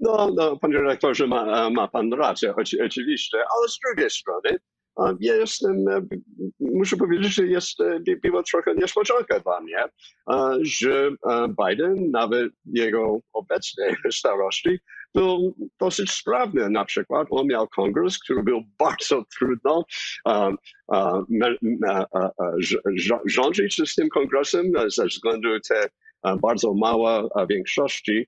No, 0.00 0.30
no, 0.36 0.56
panie 0.56 0.78
redaktorze, 0.78 1.26
ma, 1.26 1.70
ma 1.70 1.88
pan 1.88 2.12
rację, 2.12 2.54
oczywiście, 2.84 3.38
ale 3.38 3.68
z 3.68 3.78
drugiej 3.86 4.10
strony, 4.10 4.58
ja 5.20 5.34
jestem, 5.34 5.88
e, 5.88 6.00
muszę 6.60 6.96
powiedzieć, 6.96 7.34
że 7.34 7.46
jest, 7.46 7.80
e, 7.80 8.00
było 8.22 8.42
trochę 8.42 8.74
niespodzianka 8.74 9.40
dla 9.40 9.60
mnie, 9.60 9.84
że 10.62 11.10
e, 11.30 11.48
Biden, 11.48 12.10
nawet 12.10 12.52
jego 12.64 13.18
obecnej 13.32 13.94
starości, 14.12 14.78
był 15.14 15.54
dosyć 15.80 16.10
sprawny. 16.10 16.70
Na 16.70 16.84
przykład 16.84 17.26
on 17.30 17.46
miał 17.46 17.68
kongres, 17.68 18.18
który 18.18 18.42
był 18.42 18.62
bardzo 18.78 19.24
trudno 19.38 19.84
rządzić 23.26 23.90
z 23.90 23.94
tym 23.94 24.08
kongresem 24.08 24.72
ze 24.86 25.06
względu 25.06 25.48
te 25.68 25.88
bardzo 26.42 26.74
małe 26.74 27.28
większości, 27.50 28.26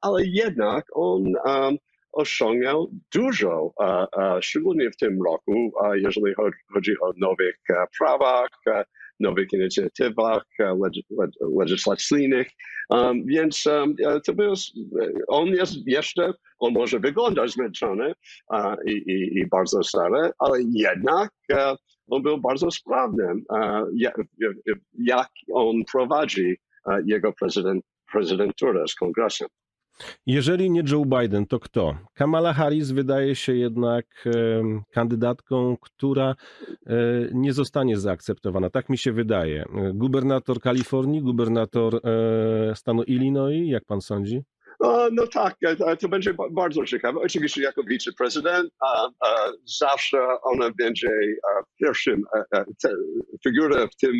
ale 0.00 0.24
jednak 0.24 0.86
on 0.92 1.24
osiągnął 2.12 2.90
dużo, 3.14 3.72
szczególnie 4.40 4.90
w 4.90 4.96
tym 4.96 5.18
roku, 5.26 5.72
jeżeli 5.94 6.34
chodzi 6.72 6.92
o 7.00 7.12
nowych 7.16 7.56
e, 7.70 7.74
prawach, 7.98 8.48
e, 8.66 8.84
nowych 9.20 9.52
inicjatywach 9.52 10.44
e, 10.60 10.78
legislacyjnych. 11.58 12.48
Um, 12.88 13.26
więc 13.26 13.66
um, 13.66 13.94
to 14.26 14.34
był, 14.34 14.54
on 15.28 15.46
jest 15.46 15.74
jeszcze, 15.86 16.32
on 16.58 16.72
może 16.72 17.00
wyglądać 17.00 17.50
zmęczony 17.50 18.12
i, 18.86 18.92
i, 18.92 19.38
i, 19.38 19.46
bardzo 19.46 19.82
stary, 19.82 20.30
ale 20.38 20.58
jednak 20.70 21.30
on 22.10 22.22
był 22.22 22.40
bardzo 22.40 22.70
sprawny, 22.70 23.24
jak, 23.94 24.16
jak 24.98 25.28
on 25.52 25.82
prowadzi 25.92 26.56
jego 27.06 27.32
prezydent, 27.32 27.84
prezydenturę 28.12 28.88
z 28.88 28.94
kongresem. 28.94 29.48
Jeżeli 30.26 30.70
nie 30.70 30.82
Joe 30.90 31.04
Biden, 31.04 31.46
to 31.46 31.60
kto? 31.60 31.94
Kamala 32.14 32.52
Harris 32.52 32.90
wydaje 32.90 33.36
się 33.36 33.54
jednak 33.54 34.24
kandydatką, 34.92 35.76
która 35.80 36.34
e, 36.86 36.94
nie 37.32 37.52
zostanie 37.52 37.98
zaakceptowana. 37.98 38.70
Tak 38.70 38.88
mi 38.88 38.98
się 38.98 39.12
wydaje. 39.12 39.64
Gubernator 39.94 40.60
Kalifornii, 40.60 41.22
gubernator 41.22 42.00
e, 42.04 42.74
stanu 42.74 43.02
Illinois, 43.02 43.70
jak 43.70 43.84
pan 43.84 44.00
sądzi? 44.00 44.42
No 45.12 45.26
tak, 45.26 45.56
e, 45.62 45.96
to 45.96 46.08
będzie 46.08 46.34
bardzo 46.50 46.84
ciekawe. 46.84 47.20
Oczywiście 47.20 47.62
jako 47.62 47.82
wiceprezydent 47.82 48.70
zawsze 49.80 50.18
ona 50.42 50.70
będzie 50.78 51.08
pierwszym, 51.80 52.22
figura 53.44 53.86
w 53.86 53.96
tym 53.96 54.14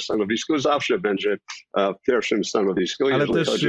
stanowisku 0.00 0.58
zawsze 0.58 0.98
będzie 0.98 1.36
w 1.76 2.06
pierwszym 2.06 2.44
stanowisku. 2.44 3.06
Ale 3.06 3.26
też 3.26 3.64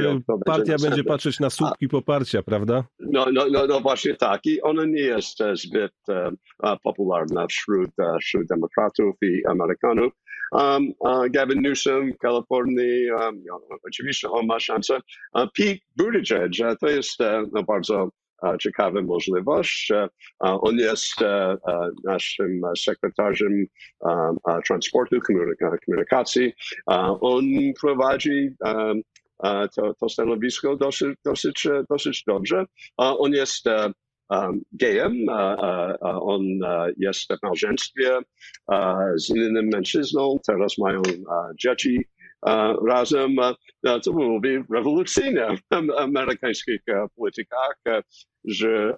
partia 0.46 0.76
będzie 0.82 1.04
patrzeć 1.04 1.40
na 1.40 1.50
słupki 1.50 1.88
poparcia, 1.88 2.42
prawda? 2.42 2.84
No, 3.12 3.26
no, 3.32 3.46
no, 3.50 3.66
no 3.66 3.80
właśnie 3.80 4.14
tak. 4.14 4.40
I 4.46 4.62
ona 4.62 4.84
nie 4.84 5.00
jest 5.00 5.40
e, 5.40 5.56
zbyt 5.56 5.92
e, 6.08 6.76
popularna 6.82 7.46
wśród, 7.46 7.90
wśród 8.20 8.46
demokratów 8.46 9.16
i 9.22 9.46
Amerykanów. 9.46 10.12
Um, 10.52 10.92
uh, 11.00 11.28
Gavin 11.30 11.62
Newsom, 11.62 12.12
Kalifornii, 12.20 13.10
um, 13.10 13.42
oczywiście 13.84 14.30
on 14.30 14.46
ma 14.46 14.60
szansę. 14.60 14.98
Pete 15.32 15.78
Buttigieg, 15.96 16.78
to 16.80 16.88
jest 16.88 17.18
no, 17.52 17.62
bardzo 17.62 18.08
ciekawa 18.60 19.02
możliwość. 19.02 19.92
On 20.40 20.78
jest 20.78 21.14
naszym 22.04 22.60
sekretarzem 22.78 23.66
transportu, 24.66 25.16
komunikacji. 25.86 26.52
On 27.20 27.44
prowadzi 27.80 28.50
to, 29.74 29.94
to 30.00 30.08
stanowisko 30.08 30.76
dosyć, 30.76 31.18
dosyć, 31.24 31.68
dosyć 31.90 32.24
dobrze. 32.26 32.64
On 32.96 33.32
jest 33.32 33.64
gejem, 34.72 35.26
on 36.00 36.42
jest 36.96 37.32
w 37.32 37.42
małżeństwie 37.42 38.18
z 39.16 39.30
innym 39.30 39.68
mężczyzną, 39.72 40.38
teraz 40.46 40.78
mają 40.78 41.02
dzieci 41.60 42.04
razem. 42.88 43.36
To 44.04 44.12
byłoby 44.12 44.64
rewolucyjne 44.74 45.56
w 45.56 45.62
amerykańskich 45.98 46.80
politykach, 47.16 47.76
że 48.44 48.96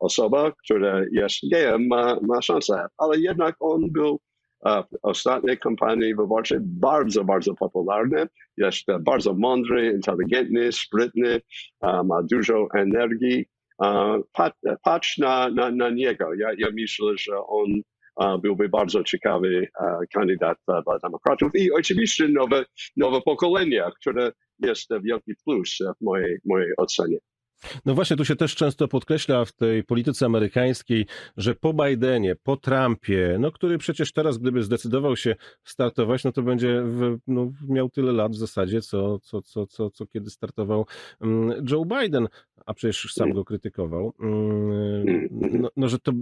osoba, 0.00 0.52
która 0.64 1.00
jest 1.12 1.36
gejem, 1.52 1.86
ma, 1.86 2.18
ma 2.22 2.42
szansę. 2.42 2.86
Ale 2.98 3.18
jednak 3.18 3.56
on 3.60 3.92
był 3.92 4.20
w 4.64 4.98
ostatniej 5.02 5.58
kampanii 5.58 6.14
wyborczej 6.14 6.58
bardzo, 6.60 7.24
bardzo 7.24 7.54
popularny. 7.54 8.26
Jest 8.56 8.86
bardzo 9.00 9.34
mądry, 9.34 9.92
inteligentny, 9.92 10.72
sprytny, 10.72 11.40
ma 11.82 12.22
dużo 12.22 12.66
energii. 12.74 13.46
Patrz 14.82 15.18
na, 15.18 15.48
na, 15.48 15.70
na 15.70 15.90
niego. 15.90 16.34
Ja, 16.34 16.48
ja 16.58 16.68
myślę, 16.72 17.12
że 17.18 17.36
on 17.46 17.66
byłby 18.42 18.68
bardzo 18.68 19.04
ciekawy 19.04 19.68
kandydat 20.12 20.58
dla 20.66 20.98
demokratów 21.02 21.50
i 21.54 21.72
oczywiście 21.72 22.28
nowe, 22.28 22.64
nowe 22.96 23.20
pokolenie, 23.20 23.82
które 24.00 24.32
jest 24.58 24.90
wielki 25.02 25.32
plus 25.44 25.78
w 26.00 26.04
mojej, 26.04 26.38
mojej 26.44 26.72
ocenie. 26.76 27.18
No 27.84 27.94
właśnie, 27.94 28.16
tu 28.16 28.24
się 28.24 28.36
też 28.36 28.54
często 28.54 28.88
podkreśla 28.88 29.44
w 29.44 29.52
tej 29.52 29.84
polityce 29.84 30.26
amerykańskiej, 30.26 31.06
że 31.36 31.54
po 31.54 31.74
Bidenie, 31.74 32.36
po 32.36 32.56
Trumpie, 32.56 33.36
no 33.40 33.52
który 33.52 33.78
przecież 33.78 34.12
teraz, 34.12 34.38
gdyby 34.38 34.62
zdecydował 34.62 35.16
się 35.16 35.36
startować, 35.64 36.24
no 36.24 36.32
to 36.32 36.42
będzie 36.42 36.82
w, 36.82 37.18
no, 37.26 37.52
miał 37.68 37.90
tyle 37.90 38.12
lat 38.12 38.32
w 38.32 38.38
zasadzie, 38.38 38.80
co, 38.80 39.18
co, 39.18 39.42
co, 39.42 39.66
co, 39.66 39.90
co 39.90 40.06
kiedy 40.06 40.30
startował 40.30 40.86
mm, 41.20 41.64
Joe 41.70 41.84
Biden, 41.84 42.28
a 42.66 42.74
przecież 42.74 43.12
sam 43.12 43.32
go 43.32 43.44
krytykował. 43.44 44.12
Mm, 44.20 45.28
no, 45.60 45.68
no, 45.76 45.88
że 45.88 45.98
to 45.98 46.12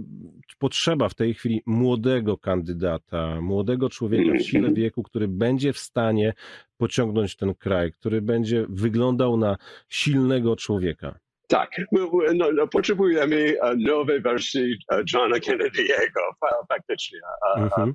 potrzeba 0.59 1.09
w 1.09 1.15
tej 1.15 1.33
chwili 1.33 1.61
młodego 1.65 2.37
kandydata, 2.37 3.41
młodego 3.41 3.89
człowieka 3.89 4.37
w 4.39 4.41
sile 4.41 4.73
wieku, 4.73 5.03
który 5.03 5.27
będzie 5.27 5.73
w 5.73 5.77
stanie 5.77 6.33
pociągnąć 6.77 7.35
ten 7.35 7.55
kraj, 7.55 7.91
który 7.91 8.21
będzie 8.21 8.65
wyglądał 8.69 9.37
na 9.37 9.57
silnego 9.89 10.55
człowieka. 10.55 11.19
Tak, 11.47 11.69
no, 11.91 12.11
no, 12.53 12.67
potrzebujemy 12.67 13.55
nowej 13.77 14.21
wersji 14.21 14.75
Johna 15.13 15.37
Kennedy'ego 15.37 16.53
faktycznie. 16.69 17.19
Mhm. 17.57 17.93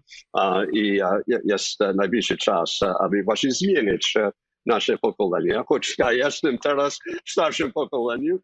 I 0.72 1.00
jest 1.44 1.80
najbliższy 1.94 2.36
czas, 2.36 2.80
aby 3.00 3.22
właśnie 3.22 3.50
zmienić 3.50 4.14
nasze 4.66 4.98
pokolenie. 4.98 5.64
Choć 5.68 5.94
ja 5.98 6.12
jestem 6.12 6.58
teraz 6.58 6.98
w 7.26 7.30
starszym 7.30 7.72
pokoleniu, 7.72 8.38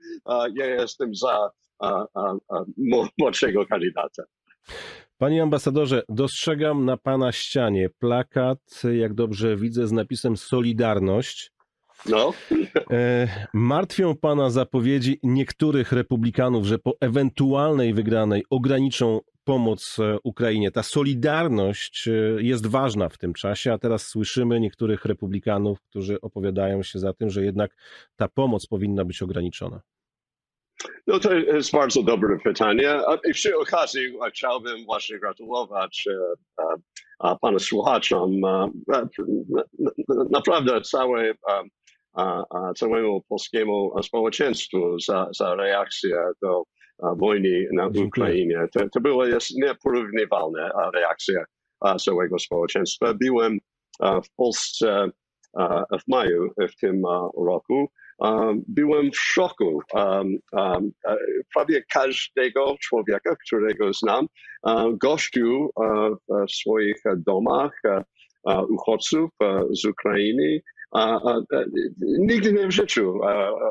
ja 0.54 0.66
jestem 0.66 1.14
za 1.14 1.50
młodszego 3.18 3.66
kandydata. 3.66 4.22
Panie 5.18 5.42
ambasadorze, 5.42 6.02
dostrzegam 6.08 6.84
na 6.84 6.96
pana 6.96 7.32
ścianie 7.32 7.90
plakat, 7.98 8.82
jak 8.92 9.14
dobrze 9.14 9.56
widzę, 9.56 9.86
z 9.86 9.92
napisem 9.92 10.36
Solidarność. 10.36 11.50
No. 12.06 12.32
E, 12.90 13.28
martwią 13.54 14.16
pana 14.16 14.50
zapowiedzi 14.50 15.20
niektórych 15.22 15.92
republikanów, 15.92 16.64
że 16.64 16.78
po 16.78 16.96
ewentualnej 17.00 17.94
wygranej 17.94 18.44
ograniczą 18.50 19.20
pomoc 19.44 19.96
e, 19.98 20.18
Ukrainie. 20.24 20.70
Ta 20.70 20.82
solidarność 20.82 22.08
e, 22.08 22.12
jest 22.42 22.66
ważna 22.66 23.08
w 23.08 23.18
tym 23.18 23.34
czasie, 23.34 23.72
a 23.72 23.78
teraz 23.78 24.06
słyszymy 24.06 24.60
niektórych 24.60 25.04
republikanów, 25.04 25.80
którzy 25.82 26.20
opowiadają 26.20 26.82
się 26.82 26.98
za 26.98 27.12
tym, 27.12 27.30
że 27.30 27.44
jednak 27.44 27.76
ta 28.16 28.28
pomoc 28.28 28.66
powinna 28.66 29.04
być 29.04 29.22
ograniczona. 29.22 29.80
No 31.06 31.18
to 31.18 31.34
jest 31.34 31.72
bardzo 31.72 32.02
dobre 32.02 32.38
pytanie. 32.44 33.00
I 33.30 33.32
przy 33.32 33.56
okazji 33.56 34.00
chciałbym 34.30 34.84
właśnie 34.84 35.18
gratulować 35.18 36.04
panu 37.40 37.58
słuchaczom. 37.58 38.30
Naprawdę 40.30 40.80
całe 40.80 41.34
całemu 42.76 43.22
polskiemu 43.28 44.02
społeczeństwu 44.02 45.00
za, 45.00 45.28
za 45.38 45.54
reakcję 45.54 46.16
do 46.42 46.62
wojny 47.16 47.68
na 47.72 47.90
Ukrainie. 48.06 48.66
To, 48.72 48.88
to 48.92 49.00
była 49.00 49.26
jest 49.26 49.50
nieporównywalna 49.50 50.70
reakcja 50.94 51.44
całego 52.04 52.38
społeczeństwa. 52.38 53.14
Byłem 53.14 53.58
w 54.00 54.34
Polsce 54.36 55.10
w 56.00 56.08
maju 56.08 56.50
w 56.58 56.80
tym 56.80 57.02
roku. 57.46 57.88
Byłem 58.68 59.10
w 59.10 59.18
szoku. 59.18 59.80
Prawie 61.54 61.82
każdego 61.92 62.76
człowieka, 62.80 63.36
którego 63.46 63.92
znam, 63.92 64.26
gościł 65.02 65.70
w 66.28 66.52
swoich 66.52 67.02
domach 67.16 67.80
uchodźców 68.68 69.30
z 69.70 69.84
Ukrainy, 69.84 70.60
nigdy 72.18 72.52
nie 72.52 72.66
w 72.66 72.72
życiu 72.72 73.20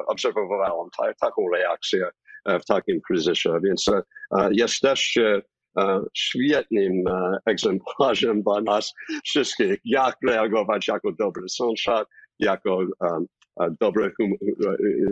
obserwowałem 0.08 0.90
taką 1.22 1.50
reakcję 1.54 2.10
w 2.46 2.66
takim 2.66 3.02
kryzysie, 3.02 3.60
więc 3.64 3.86
jest 4.52 4.80
też 4.82 5.18
świetnym 6.14 7.04
egzemplarzem 7.46 8.44
dla 8.44 8.62
nas 8.62 8.94
wszystkich, 9.26 9.78
jak 9.86 10.16
reagować 10.28 10.88
jako 10.88 11.12
dobry 11.12 11.50
sąsiad, 11.50 12.08
jako 12.40 12.80
dobry 13.82 14.12
hum, 14.18 14.34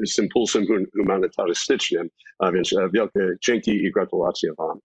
z 0.05 0.19
impulsem 0.19 0.65
humanitarystycznym. 0.97 2.09
A 2.39 2.51
więc 2.51 2.69
wielkie 2.93 3.29
dzięki 3.45 3.71
i 3.71 3.91
gratulacje 3.91 4.53
Wam. 4.57 4.79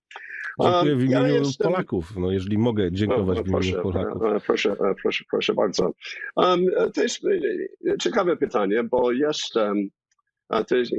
Dziękuję 0.63 0.97
w 0.97 1.05
imieniu 1.05 1.27
ja 1.27 1.29
jestem... 1.29 1.73
Polaków, 1.73 2.17
no, 2.17 2.33
jeżeli 2.33 2.59
mogę 2.59 2.93
dziękować 2.93 3.39
w 3.39 3.47
imieniu 3.47 3.53
proszę, 3.53 3.83
Polaków. 3.83 4.23
Proszę, 4.47 4.77
proszę, 5.03 5.25
proszę 5.31 5.55
bardzo. 5.55 5.93
Um, 6.37 6.67
to 6.95 7.03
jest 7.03 7.21
ciekawe 8.01 8.37
pytanie, 8.37 8.85
bo 8.85 9.13
jest, 9.13 9.57
um, 9.57 9.89
to 10.69 10.77
jest, 10.77 10.93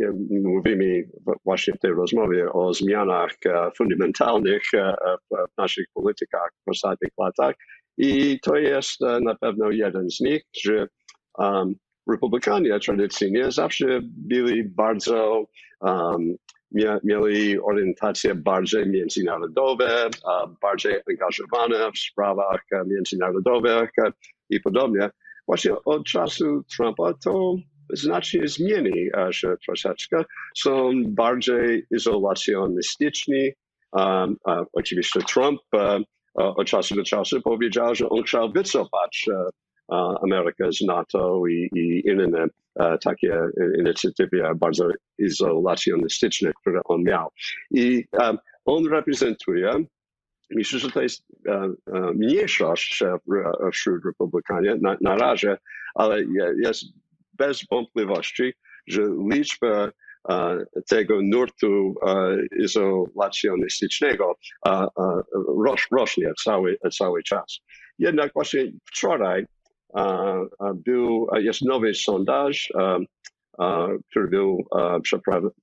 mówimy 0.44 1.10
właśnie 1.46 1.74
w 1.74 1.80
tej 1.80 1.92
rozmowie 1.92 2.52
o 2.52 2.74
zmianach 2.74 3.32
fundamentalnych 3.78 4.62
w 5.32 5.58
naszych 5.58 5.86
politykach 5.94 6.50
w 6.68 6.70
ostatnich 6.70 7.12
latach 7.18 7.56
i 7.98 8.40
to 8.40 8.56
jest 8.56 9.02
na 9.22 9.36
pewno 9.36 9.70
jeden 9.72 10.10
z 10.10 10.20
nich, 10.20 10.42
że 10.66 10.88
um, 11.38 11.76
Republikanie 12.12 12.80
tradycyjnie 12.80 13.52
zawsze 13.52 14.00
byli 14.04 14.64
bardzo 14.64 15.46
um, 15.82 16.36
mieli 17.04 17.60
orientacje 17.60 18.36
bardziej 18.36 18.90
międzynarodowe, 18.90 20.10
bardziej 20.62 20.96
angażowane 21.10 21.92
w 21.92 22.00
sprawach 22.00 22.62
międzynarodowych 22.88 23.90
i 24.50 24.60
podobnie. 24.60 25.10
Właśnie 25.48 25.72
od 25.86 26.06
czasu 26.06 26.64
Trumpa 26.76 27.14
to 27.24 27.56
znacznie 27.94 28.48
zmieni 28.48 29.10
się 29.32 29.56
troszeczkę. 29.66 30.24
Są 30.58 30.92
bardziej 31.06 31.86
izolacjonistyczni. 31.92 33.52
Um, 33.92 34.36
oczywiście 34.74 35.20
Trump 35.34 35.62
uh, 35.74 36.02
od 36.34 36.68
czasu 36.68 36.96
do 36.96 37.04
czasu 37.04 37.42
powiedział, 37.42 37.96
że 37.96 38.10
on 38.10 38.24
chciał 38.24 38.52
wycofać 38.52 39.26
uh, 39.28 40.16
Amerykę 40.24 40.72
z 40.72 40.82
NATO 40.82 41.44
i, 41.48 41.70
i 41.76 42.08
inne 42.08 42.48
takie 43.04 43.38
inicjatywy 43.80 44.42
bardzo 44.56 44.90
izolacjonistyczne, 45.18 46.52
które 46.62 46.82
on 46.86 47.04
miał. 47.04 47.30
I 47.72 48.06
um, 48.12 48.38
on 48.66 48.88
reprezentuje 48.88 49.86
Myślę, 50.56 50.80
że 50.80 50.92
to 50.92 51.02
jest 51.02 51.26
mniejszość 52.14 53.04
wśród 53.74 54.06
Republikanie 54.06 54.76
na, 54.82 54.98
na 55.02 55.16
razie, 55.16 55.58
ale 55.96 56.24
jest 56.58 56.84
bez 57.34 57.66
wątpliwości, 57.72 58.54
że 58.88 59.02
liczba 59.32 59.92
tego 60.90 61.20
nurtu 61.22 61.96
izolacjonistycznego 62.60 64.36
rośnie 65.92 66.32
cały, 66.44 66.78
cały 66.98 67.24
czas. 67.24 67.60
Jednak 68.00 68.34
właśnie 68.34 68.72
wczoraj 68.86 69.46
był, 70.76 71.28
jest 71.40 71.62
nowy 71.62 71.94
sondaż, 71.94 72.74
który 74.10 74.28
był 74.28 74.66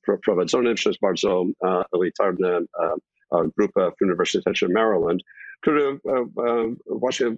przeprowadzony 0.03 0.75
przez 0.75 0.99
bardzo 0.99 1.45
elitarną 1.95 2.61
grupę 3.57 3.91
w 3.99 4.03
Uniwersytecie 4.03 4.69
Maryland, 4.69 5.23
który 5.61 5.99
właśnie 6.87 7.37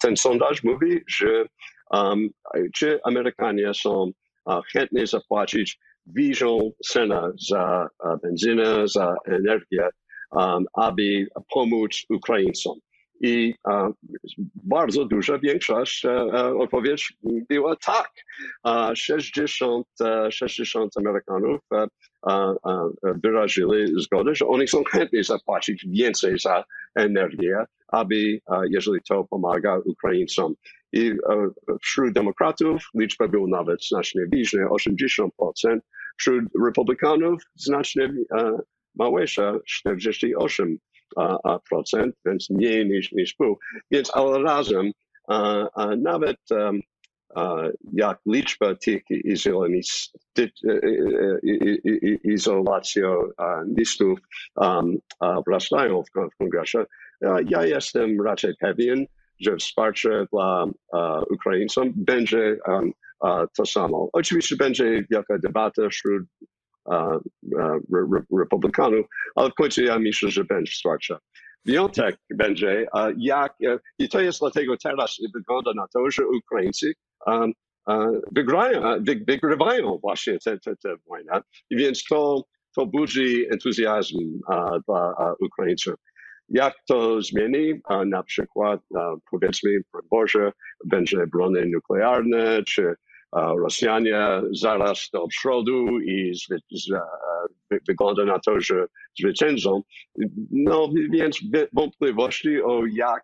ten 0.00 0.16
sondaż 0.16 0.64
mówi, 0.64 1.00
że 1.08 1.44
um, 1.90 2.28
czy 2.74 3.00
Amerykanie 3.04 3.74
są 3.74 4.10
chętni 4.72 5.06
zapłacić 5.06 5.78
wyższą 6.06 6.70
cenę 6.84 7.32
za 7.48 7.88
benzynę, 8.22 8.88
za 8.88 9.16
energię, 9.24 9.88
um, 10.30 10.64
aby 10.74 11.26
pomóc 11.54 12.02
Ukraińcom. 12.10 12.78
I 13.20 13.54
a, 13.64 13.88
bardzo 14.54 15.04
duża 15.04 15.38
większość 15.38 16.04
a, 16.04 16.10
e, 16.10 16.14
e, 16.14 16.56
odpowiedź 16.56 17.12
była 17.48 17.76
tak. 17.76 18.10
A, 18.62 18.94
60, 18.94 19.86
60 20.30 20.92
Amerykanów 20.96 21.60
a, 22.22 22.54
wyrazili 23.02 24.02
zgodę, 24.02 24.34
że 24.34 24.46
oni 24.46 24.68
są 24.68 24.84
chętni 24.84 25.24
zapłacić 25.24 25.86
więcej 25.88 26.38
za 26.38 26.64
energię, 26.94 27.64
aby, 27.88 28.40
jeżeli 28.70 29.00
to 29.08 29.24
pomaga 29.24 29.78
Ukraińcom. 29.84 30.54
I 30.92 31.12
wśród 31.82 32.12
demokratów 32.12 32.82
liczba 32.94 33.28
była 33.28 33.48
nawet 33.48 33.84
znacznie 33.84 34.22
wyższa, 34.32 34.58
80%, 34.58 35.28
wśród 36.18 36.44
republikanów 36.66 37.42
znacznie 37.54 38.04
e, 38.04 38.58
małysza, 38.94 39.54
48%, 39.86 40.30
a, 40.34 40.40
a 40.40 40.46
procent, 40.46 40.80
więc 42.26 42.50
mniej 42.50 42.88
niż, 42.88 43.12
niż 43.12 43.34
pół. 43.34 43.58
Więc 43.90 44.16
ale 44.16 44.42
razem 44.42 44.90
a, 45.28 45.68
a 45.74 45.96
nawet 45.96 46.36
um, 46.50 46.80
a, 47.34 47.62
jak 47.92 48.18
liczba 48.26 48.74
tych 48.74 49.02
izolacjonistów 52.24 54.18
um, 54.56 54.98
w, 56.04 56.36
kongresie, 56.38 56.84
ja 57.48 57.66
jestem 57.66 58.20
raczej 58.20 58.54
pewien, 58.60 59.06
że 59.40 59.56
wsparcie 59.56 60.26
dla 60.32 60.66
Ukraińcom 61.30 61.92
będzie 61.96 62.58
um, 62.68 62.92
to 63.56 63.66
samo. 63.66 64.08
Oczywiście 64.12 64.56
będzie 64.56 65.04
jaka 65.10 65.38
debata 65.38 65.88
wśród 65.88 66.22
re, 66.90 68.22
republikanów, 68.38 69.06
ale 69.34 69.50
w 69.50 69.54
końcu 69.54 69.82
ja 69.82 69.98
myślę, 69.98 70.30
że 70.30 70.44
będzie 70.44 70.72
wsparcie. 70.72 71.16
Wyjątek 71.64 72.16
będzie, 72.34 72.86
jak, 73.16 73.54
i 73.98 74.08
to 74.08 74.20
jest 74.20 74.40
dlatego 74.40 74.76
teraz 74.76 75.16
wygląda 75.34 75.72
na 75.74 75.88
to, 75.88 76.10
że 76.10 76.22
Ukraińcy 76.26 76.92
um, 77.26 77.52
wygrają, 78.32 78.82
wygrywają 79.26 79.98
właśnie 80.02 80.38
tę 80.64 80.96
wojnę, 81.08 81.40
więc 81.70 82.04
to, 82.04 82.42
to 82.76 82.86
budzi 82.86 83.46
entuzjazm 83.52 84.40
dla 84.86 85.34
Ukraińców. 85.40 85.94
Jak 86.48 86.74
to 86.88 87.22
zmieni? 87.22 87.80
Na 88.06 88.22
przykład, 88.22 88.80
powiedzmy, 89.30 89.70
Boże, 90.10 90.52
będzie 90.84 91.26
brony 91.26 91.66
nuklearne, 91.66 92.62
czy 92.62 92.94
Rosjanie 93.36 94.42
zaraz 94.52 95.08
do 95.12 95.28
przodu 95.28 96.00
i 96.00 96.32
wygląda 97.88 98.24
na 98.24 98.38
to, 98.38 98.60
że 98.60 98.86
zwyciężą. 99.20 99.82
No 100.50 100.88
więc 101.12 101.40
wątpliwości 101.72 102.62
o 102.62 102.82
jak, 102.92 103.22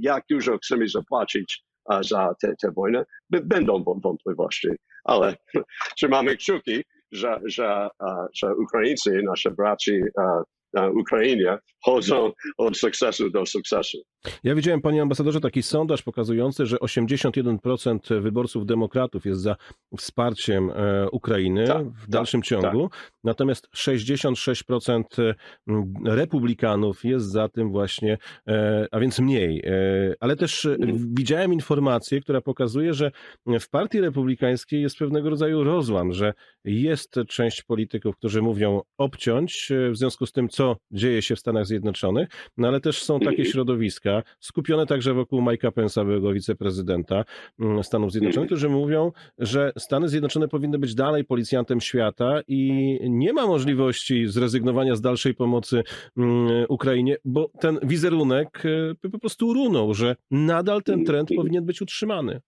jak 0.00 0.24
dużo 0.30 0.58
chcemy 0.58 0.88
zapłacić 0.88 1.64
za 2.00 2.34
tę 2.42 2.72
wojnę, 2.76 3.04
będą 3.30 3.84
wątpliwości. 4.02 4.68
Ale 5.04 5.36
trzymamy 5.96 6.36
kciuki, 6.36 6.84
że, 7.12 7.40
że, 7.44 7.88
że 8.34 8.54
Ukraińcy, 8.54 9.20
nasze 9.22 9.50
braci 9.50 10.00
na 10.72 10.90
Ukrainie 10.90 11.58
chodzą 11.84 12.32
od 12.58 12.76
sukcesu 12.76 13.30
do 13.30 13.46
sukcesu. 13.46 13.98
Ja 14.44 14.54
widziałem, 14.54 14.80
panie 14.80 15.02
ambasadorze, 15.02 15.40
taki 15.40 15.62
sondaż 15.62 16.02
pokazujący, 16.02 16.66
że 16.66 16.76
81% 16.76 18.20
wyborców 18.20 18.66
demokratów 18.66 19.26
jest 19.26 19.40
za 19.40 19.56
wsparciem 19.96 20.70
e, 20.70 21.10
Ukrainy 21.10 21.66
tak, 21.66 21.86
w 21.86 22.08
dalszym 22.08 22.40
tak, 22.40 22.48
ciągu, 22.48 22.88
tak. 22.88 23.12
natomiast 23.24 23.68
66% 23.76 25.02
republikanów 26.04 27.04
jest 27.04 27.26
za 27.26 27.48
tym 27.48 27.70
właśnie, 27.70 28.18
e, 28.48 28.86
a 28.90 29.00
więc 29.00 29.18
mniej. 29.18 29.62
E, 29.66 29.72
ale 30.20 30.36
też 30.36 30.64
Mhm. 30.64 31.14
widziałem 31.18 31.52
informację, 31.52 32.20
która 32.20 32.40
pokazuje, 32.40 32.94
że 32.94 33.10
w 33.60 33.70
partii 33.70 34.00
republikańskiej 34.00 34.82
jest 34.82 34.98
pewnego 34.98 35.30
rodzaju 35.30 35.64
rozłam, 35.64 36.12
że 36.12 36.32
jest 36.64 37.14
część 37.28 37.62
polityków, 37.62 38.16
którzy 38.16 38.42
mówią 38.42 38.80
obciąć 38.98 39.68
w 39.90 39.96
związku 39.96 40.26
z 40.26 40.32
tym, 40.32 40.48
co 40.48 40.76
dzieje 40.90 41.22
się 41.22 41.36
w 41.36 41.40
Stanach 41.40 41.66
Zjednoczonych, 41.66 42.28
no 42.56 42.68
ale 42.68 42.80
też 42.80 43.02
są 43.02 43.20
takie 43.20 43.30
Mhm. 43.30 43.48
Skupione 44.40 44.86
także 44.86 45.14
wokół 45.14 45.42
Mike'a 45.42 45.70
Pence'a, 45.70 46.06
byłego 46.06 46.32
wiceprezydenta 46.32 47.24
mm, 47.60 47.84
Stanów 47.84 48.12
Zjednoczonych, 48.12 48.48
którzy 48.48 48.68
mówią, 48.68 49.12
że 49.38 49.72
Stany 49.78 50.08
Zjednoczone 50.08 50.48
powinny 50.48 50.78
być 50.78 50.94
dalej 50.94 51.24
policjantem 51.24 51.80
świata 51.80 52.40
i 52.48 52.98
nie 53.02 53.32
ma 53.32 53.46
możliwości 53.46 54.26
zrezygnowania 54.26 54.96
z 54.96 55.00
dalszej 55.00 55.34
pomocy 55.34 55.82
mm, 56.16 56.64
Ukrainie, 56.68 57.16
bo 57.24 57.50
ten 57.60 57.78
wizerunek 57.82 58.62
by 59.02 59.10
po 59.10 59.18
prostu 59.18 59.54
runął, 59.54 59.94
że 59.94 60.16
nadal 60.30 60.82
ten 60.82 61.04
trend 61.04 61.28
powinien 61.36 61.64
być 61.64 61.82
utrzymany. 61.82 62.40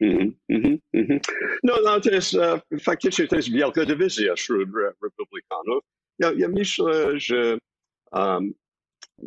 Mhm, 0.00 0.32
mhm, 0.48 0.78
mhm. 0.92 1.20
No, 1.62 1.74
no, 1.84 2.00
to 2.00 2.10
jest 2.10 2.34
e, 2.34 2.60
faktycznie 2.80 3.28
to 3.28 3.36
jest 3.36 3.52
wielka 3.52 3.84
dywizja 3.84 4.34
wśród 4.34 4.68
re, 4.76 4.92
republikanów. 5.02 5.84
Ja, 6.18 6.32
ja 6.36 6.48
myślę, 6.48 7.20
że, 7.20 7.58
um, 8.12 8.52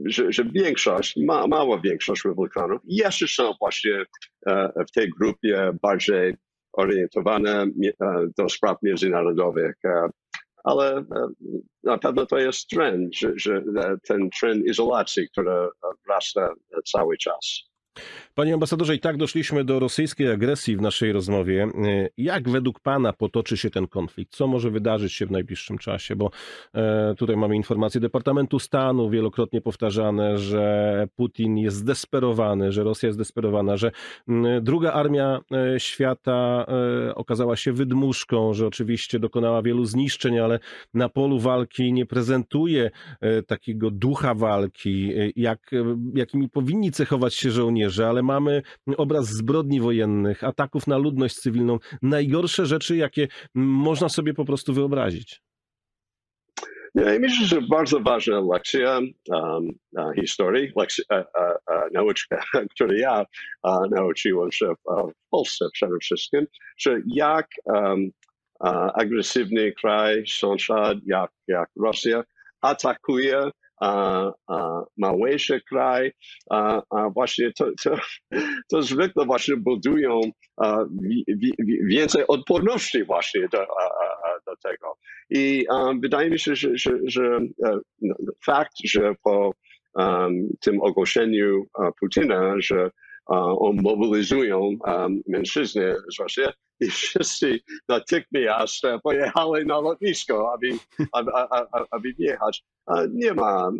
że, 0.06 0.32
że 0.32 0.44
większość, 0.46 1.18
ma, 1.18 1.48
mała 1.48 1.80
większość 1.80 2.26
republikanów 2.26 2.82
jeszcze 2.86 3.28
są 3.28 3.54
właśnie 3.60 4.04
e, 4.48 4.72
w 4.88 4.92
tej 4.92 5.10
grupie 5.10 5.72
bardziej 5.82 6.36
orientowane 6.74 7.62
e, 7.62 7.68
do 8.38 8.50
spraw 8.50 8.78
międzynarodowych. 8.84 9.76
E, 9.86 10.10
ale 10.64 11.06
na 11.84 11.98
pewno 11.98 12.26
to 12.26 12.38
jest 12.38 12.68
trend, 12.68 13.16
że, 13.16 13.34
że 13.36 13.64
ten 14.08 14.30
trend 14.40 14.66
izolacji, 14.66 15.30
który 15.30 15.68
wzrasta 16.04 16.50
cały 16.86 17.18
czas. 17.18 17.69
Panie 18.36 18.54
ambasadorze, 18.54 18.96
i 18.96 19.00
tak 19.00 19.18
doszliśmy 19.18 19.64
do 19.64 19.80
rosyjskiej 19.80 20.32
agresji 20.32 20.78
w 20.78 20.82
naszej 20.82 21.12
rozmowie. 21.12 21.64
E, 21.64 22.10
Jak 22.18 22.50
według 22.50 22.80
Pana 22.80 23.14
potoczy 23.14 23.58
się 23.58 23.70
ten 23.70 23.88
konflikt? 23.88 24.36
Co 24.36 24.48
może 24.48 24.72
wydarzyć 24.72 25.14
się 25.14 25.26
w 25.26 25.32
najbliższym 25.32 25.78
czasie? 25.78 26.16
Bo 26.16 26.32
e, 26.74 27.16
tutaj 27.18 27.38
mamy 27.38 27.56
informacje 27.56 28.02
Departamentu 28.02 28.60
Stanu, 28.60 29.10
wielokrotnie 29.10 29.62
powtarzane, 29.62 30.38
że 30.38 31.08
Putin 31.16 31.58
jest 31.58 31.78
zdesperowany, 31.78 32.72
że 32.72 32.84
Rosja 32.84 33.08
jest 33.08 33.18
zdesperowana, 33.18 33.78
że 33.78 33.92
druga 34.62 34.94
armia 34.94 35.40
e, 35.52 35.80
świata 35.80 36.66
e, 37.10 37.16
okazała 37.16 37.56
się 37.56 37.74
wydmuszką, 37.74 38.54
że 38.54 38.68
oczywiście 38.68 39.20
dokonała 39.20 39.62
wielu 39.62 39.86
zniszczeń, 39.86 40.40
ale 40.40 40.60
na 40.94 41.10
polu 41.10 41.40
walki 41.40 41.94
nie 41.94 42.06
prezentuje 42.06 42.92
takiego 43.48 43.92
ducha 43.92 44.34
walki, 44.34 45.12
jak, 45.36 45.72
jakimi 46.14 46.50
powinni 46.50 46.92
cechować 46.92 47.34
się 47.34 47.52
żołnierze, 47.52 47.79
ale 48.08 48.24
mamy 48.24 48.62
obraz 48.98 49.26
zbrodni 49.26 49.82
wojennych, 49.82 50.44
ataków 50.44 50.88
na 50.88 50.98
ludność 50.98 51.36
cywilną, 51.36 51.80
najgorsze 52.02 52.66
rzeczy, 52.66 52.98
jakie 52.98 53.28
można 53.56 54.10
sobie 54.10 54.34
po 54.34 54.46
prostu 54.46 54.74
wyobrazić. 54.74 55.42
Ja 56.96 57.20
myślę, 57.20 57.46
że 57.46 57.62
bardzo 57.62 58.00
ważna 58.00 58.42
lekcja 58.54 59.00
um, 59.30 59.68
historii, 60.16 60.72
lekcja, 60.76 61.04
uh, 61.12 61.18
uh, 61.20 61.76
uh, 61.76 61.92
nauczka, 61.92 62.44
której 62.76 63.00
ja 63.00 63.26
uh, 63.64 63.90
nauczyłem 63.92 64.52
się 64.52 64.66
w, 64.68 65.12
Polsce 65.30 65.66
przede 65.74 65.98
wszystkim, 66.02 66.46
że 66.78 67.02
jak 67.08 67.48
um, 67.66 68.10
agresywny 68.94 69.72
kraj, 69.72 70.24
sąsiad, 70.28 70.98
jak, 71.06 71.32
jak 71.48 71.70
Rosja, 71.84 72.24
atakuje 72.62 73.38
a, 73.38 73.46
a 73.46 73.52
małejszy 74.98 75.62
kraj, 75.70 76.12
a, 76.50 76.82
właśnie 77.14 77.52
to, 77.58 77.66
to, 77.84 77.96
to 78.70 78.82
zwykle 78.82 79.26
właśnie 79.26 79.58
budują 79.58 80.22
więcej 81.90 82.28
odporności 82.28 83.04
właśnie 83.04 83.42
do, 83.52 83.58
do 84.46 84.56
tego. 84.64 84.96
I 85.30 85.66
wydaje 86.02 86.30
mi 86.30 86.40
się, 86.40 86.56
że, 86.56 86.70
że, 86.74 86.92
że 87.08 87.40
e, 87.66 87.80
no, 88.02 88.16
fakt, 88.46 88.74
że 88.86 89.14
po 89.24 89.52
tym 90.62 90.82
ogłoszeniu 90.82 91.66
Putina, 92.00 92.54
że 92.58 92.90
on 93.60 93.76
mobilizują 93.82 94.72
mężczyzny 95.28 95.96
z 96.16 96.20
Rosji 96.20 96.44
i 96.80 96.90
wszyscy 96.90 97.60
natychmiast 97.90 98.82
pojechali 99.04 99.66
na 99.66 99.80
lotnisko, 99.80 100.54
aby, 100.54 100.70
aby, 101.14 101.32
aby, 101.34 101.86
aby 101.92 102.14
wjechać. 102.14 102.64
Nie 103.12 103.34
ma 103.34 103.72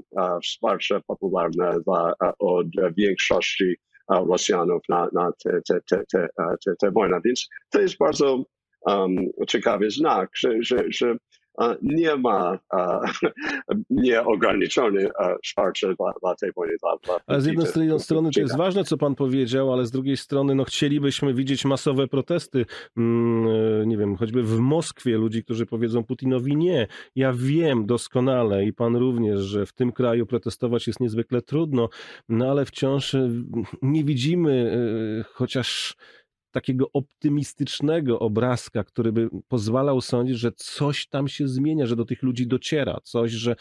wsparcia 0.44 1.02
popularne 1.08 1.80
dla, 1.86 2.14
e, 2.24 2.32
od 2.40 2.68
większości 2.98 3.76
Rosjanów 4.10 4.82
na, 4.90 5.10
na 5.14 5.32
te, 5.44 5.62
te, 5.68 5.80
te, 5.90 6.04
te, 6.12 6.28
te, 6.66 6.74
te 6.82 6.92
wojnę. 6.92 7.20
Więc 7.26 7.48
to 7.70 7.82
jest 7.82 7.98
bardzo 7.98 8.44
um, 8.82 9.16
ciekawy 9.48 9.92
znak, 9.92 10.30
że, 10.36 10.50
że, 10.62 10.84
że 10.88 11.16
nie 11.82 12.16
ma 12.16 12.60
e, 12.74 13.00
nieograniczone 13.90 15.02
e, 15.02 15.36
wsparcia 15.44 15.88
dla, 15.88 16.14
dla 16.22 16.36
tej 16.36 16.52
wojny. 16.52 16.76
Dla, 16.82 16.98
dla 17.04 17.20
Ale 17.28 17.42
z 17.42 17.46
jednej 17.46 18.00
strony, 18.00 18.32
to 18.32 18.40
jest 18.40 18.58
ważne, 18.58 18.84
co 18.84 18.98
pan 18.98 19.16
powiedział, 19.16 19.74
ale 19.74 19.86
z 19.86 19.92
drugiej 19.92 20.18
strony 20.18 20.56
no, 20.56 20.64
chcielibyśmy 20.64 21.34
widzieć 21.34 21.66
masowe 21.66 22.08
protesty, 22.08 22.66
mm, 22.98 23.48
e, 23.82 23.86
nie 23.86 23.98
wiem, 23.98 24.16
choćby 24.16 24.44
w 24.44 24.60
Moskwie 24.60 25.18
ludzi, 25.18 25.44
którzy 25.44 25.66
powiedzą 25.66 26.04
Putinowi 26.04 26.58
nie. 26.58 26.88
Ja 27.16 27.34
wiem 27.34 27.86
doskonale 27.86 28.66
i 28.66 28.74
pan 28.74 28.96
również, 28.96 29.40
że 29.40 29.66
w 29.66 29.74
tym 29.74 29.92
kraju 29.92 30.26
protestować 30.26 30.88
jest 30.88 31.00
niezwykle 31.00 31.42
trudno, 31.42 31.90
no 32.30 32.50
ale 32.52 32.66
wciąż 32.66 33.16
e, 33.16 33.30
nie 33.82 34.04
widzimy 34.04 34.72
e, 35.20 35.24
chociaż 35.34 35.96
takiego 36.52 36.92
optymistycznego 36.94 38.20
obrazka, 38.20 38.84
który 38.84 39.12
by 39.12 39.30
pozwalał 39.48 40.02
sądzić, 40.02 40.38
że 40.38 40.52
coś 40.52 41.08
tam 41.08 41.28
się 41.28 41.48
zmienia, 41.48 41.86
że 41.86 41.96
do 41.96 42.06
tych 42.06 42.24
ludzi 42.24 42.48
dociera, 42.48 43.00
coś, 43.04 43.32
że 43.32 43.56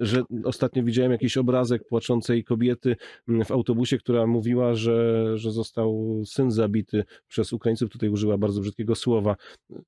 że 0.00 0.22
ostatnio 0.44 0.82
widziałem 0.82 1.12
jakiś 1.12 1.36
obrazek 1.36 1.84
płaczącej 1.88 2.44
kobiety 2.44 2.96
w 3.44 3.50
autobusie, 3.50 3.98
która 3.98 4.26
mówiła, 4.26 4.74
że, 4.74 5.38
że 5.38 5.50
został 5.52 6.22
syn 6.26 6.50
zabity 6.50 7.04
przez 7.28 7.52
Ukraińców. 7.52 7.90
Tutaj 7.90 8.08
użyła 8.08 8.38
bardzo 8.38 8.60
brzydkiego 8.60 8.94
słowa. 8.94 9.36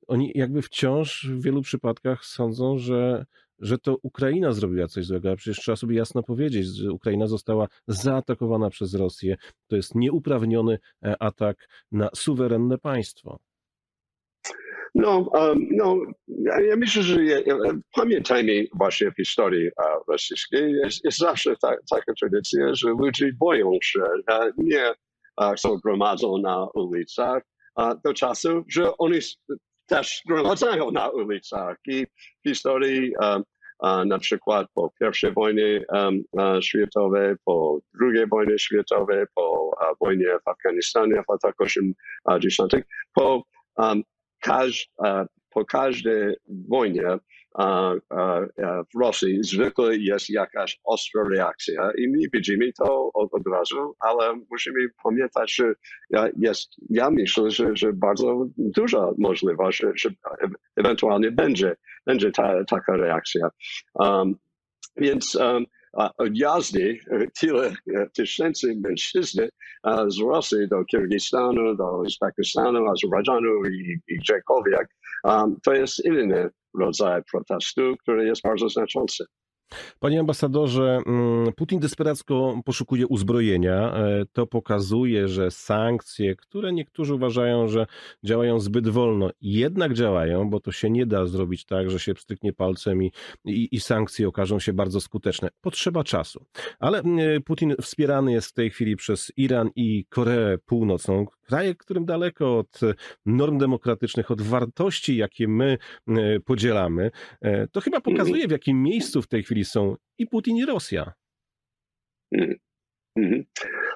Oni 0.06 0.32
jakby 0.34 0.62
wciąż 0.62 1.28
w 1.30 1.42
wielu 1.42 1.62
przypadkach 1.62 2.24
sądzą, 2.24 2.78
że, 2.78 3.26
że 3.58 3.78
to 3.78 3.96
Ukraina 4.02 4.52
zrobiła 4.52 4.86
coś 4.86 5.06
złego, 5.06 5.30
a 5.30 5.36
przecież 5.36 5.58
trzeba 5.58 5.76
sobie 5.76 5.96
jasno 5.96 6.22
powiedzieć, 6.22 6.66
że 6.66 6.92
Ukraina 6.92 7.26
została 7.26 7.68
zaatakowana 7.86 8.70
przez 8.70 8.94
Rosję. 8.94 9.36
To 9.66 9.76
jest 9.76 9.94
nieuprawniony 9.94 10.78
e, 11.04 11.22
atak 11.22 11.68
na 11.92 12.08
suwerenne 12.14 12.78
państwo. 12.78 13.38
No, 14.94 15.18
um, 15.18 15.68
no 15.70 15.96
ja, 16.28 16.60
ja 16.60 16.76
myślę, 16.76 17.02
że 17.02 17.24
je, 17.24 17.42
pamiętajmy 17.94 18.66
właśnie 18.74 19.10
w 19.10 19.16
historii 19.16 19.68
uh, 19.68 20.08
rosyjskiej, 20.08 20.72
jest, 20.72 21.04
jest 21.04 21.18
zawsze 21.18 21.56
ta, 21.56 21.76
taka 21.90 22.14
tradycja, 22.20 22.74
że 22.74 22.88
ludzie 22.88 23.30
boją 23.38 23.70
się, 23.82 24.00
uh, 24.00 24.52
nie 24.58 24.92
uh, 25.40 25.52
są 25.56 25.76
gromadzą 25.84 26.38
na 26.38 26.68
ulicach 26.74 27.42
do 28.04 28.14
czasu, 28.14 28.64
że 28.68 28.96
oni 28.96 29.18
też 29.86 30.22
gromadzają 30.26 30.90
na 30.90 31.08
ulicach. 31.08 31.76
I 31.86 32.06
w 32.06 32.48
historii 32.48 33.12
na 34.06 34.18
przykład 34.18 34.66
po 34.74 34.90
pierwszej 35.00 35.32
wojnie 35.32 35.84
um, 35.88 36.24
światowej, 36.62 37.34
po 37.44 37.78
drugiej 37.94 38.26
wojnie 38.26 38.58
światowej, 38.58 39.24
po 39.34 39.70
wojnie 40.00 40.26
w 40.44 40.48
Afganistanie 40.48 41.22
w 41.22 41.32
latach 41.32 41.54
80., 41.58 42.72
po 43.14 43.42
um, 43.76 44.02
każ, 44.40 44.88
po 45.50 45.64
każdej 45.64 46.34
wojnie 46.48 47.18
w 48.94 49.00
Rosji 49.00 49.38
zwykle 49.42 49.96
jest 49.96 50.30
jakaś 50.30 50.80
ostra 50.84 51.22
reakcja 51.30 51.90
i 51.98 52.08
my 52.08 52.18
widzimy 52.32 52.72
to 52.72 53.10
od, 53.14 53.34
od 53.34 53.42
razu, 53.52 53.94
ale 54.00 54.40
musimy 54.50 54.80
pamiętać, 55.04 55.54
że 55.54 55.72
jest, 56.36 56.70
ja 56.90 57.10
myślę, 57.10 57.50
że, 57.50 57.76
że 57.76 57.92
bardzo 57.92 58.46
duża 58.56 59.10
możliwość, 59.18 59.78
że, 59.78 59.92
że 59.96 60.10
ewentualnie 60.76 61.30
będzie, 61.30 61.76
będzie 62.06 62.30
ta, 62.30 62.64
taka 62.64 62.96
reakcja. 62.96 63.48
Um, 63.94 64.34
więc 64.96 65.34
um, 65.34 65.64
od 66.18 66.36
tyle 67.40 67.72
tysięcy 68.14 68.74
mężczyzn 68.80 69.40
z 70.06 70.20
Rosji 70.20 70.68
do 70.68 70.84
Kirgistanu, 70.84 71.76
do 71.76 71.98
Uzbekistanu, 71.98 72.86
Azerbejdżanu 72.86 73.64
i, 73.70 73.98
i 74.08 74.18
um, 74.26 74.86
to 75.62 75.74
jest 75.74 76.04
inny 76.04 76.50
rodzaj 76.78 77.22
protestu, 77.32 77.96
który 78.02 78.26
jest 78.26 78.42
bardzo 78.42 78.68
znaczący. 78.68 79.24
Panie 79.98 80.20
ambasadorze, 80.20 80.98
mm, 81.06 81.52
Putin 81.52 81.80
desperacko 81.80 82.60
poszukuje 82.64 83.06
uzbrojenia. 83.06 83.94
E, 83.94 84.24
to 84.32 84.46
pokazuje, 84.46 85.28
że 85.28 85.50
sankcje, 85.50 86.36
które 86.36 86.72
niektórzy 86.72 87.14
uważają, 87.14 87.68
że 87.68 87.86
działają 88.24 88.60
zbyt 88.60 88.88
wolno, 88.88 89.30
jednak 89.40 89.94
działają, 89.94 90.50
bo 90.50 90.60
to 90.60 90.72
się 90.72 90.90
nie 90.90 91.06
da 91.06 91.26
zrobić 91.26 91.64
tak, 91.64 91.90
że 91.90 91.98
się 91.98 92.14
pstryknie 92.14 92.52
palcem 92.52 93.02
i, 93.02 93.12
i, 93.44 93.68
i 93.72 93.80
sankcje 93.80 94.28
okażą 94.28 94.58
się 94.58 94.72
bardzo 94.72 95.00
skuteczne. 95.00 95.48
Potrzeba 95.60 96.04
czasu. 96.04 96.44
Ale 96.78 96.98
mm, 96.98 97.42
Putin 97.42 97.74
wspierany 97.82 98.32
jest 98.32 98.48
w 98.48 98.52
tej 98.52 98.70
chwili 98.70 98.96
przez 98.96 99.32
Iran 99.36 99.70
i 99.76 100.04
Koreę 100.08 100.58
Północną, 100.58 101.26
kraje, 101.46 101.74
którym 101.74 102.04
daleko 102.04 102.58
od 102.58 102.80
norm 103.26 103.58
demokratycznych, 103.58 104.30
od 104.30 104.42
wartości, 104.42 105.16
jakie 105.16 105.48
my 105.48 105.78
mm, 106.08 106.42
podzielamy. 106.42 107.10
E, 107.42 107.68
to 107.68 107.80
chyba 107.80 108.00
pokazuje, 108.00 108.48
w 108.48 108.50
jakim 108.50 108.82
miejscu 108.82 109.22
w 109.22 109.28
tej 109.28 109.42
chwili 109.42 109.64
są 109.64 109.96
i 110.18 110.26
Putin, 110.26 110.56
i 110.56 110.64
Rosja. 110.64 111.12
Mm. 112.32 112.54
Mm. 113.16 113.44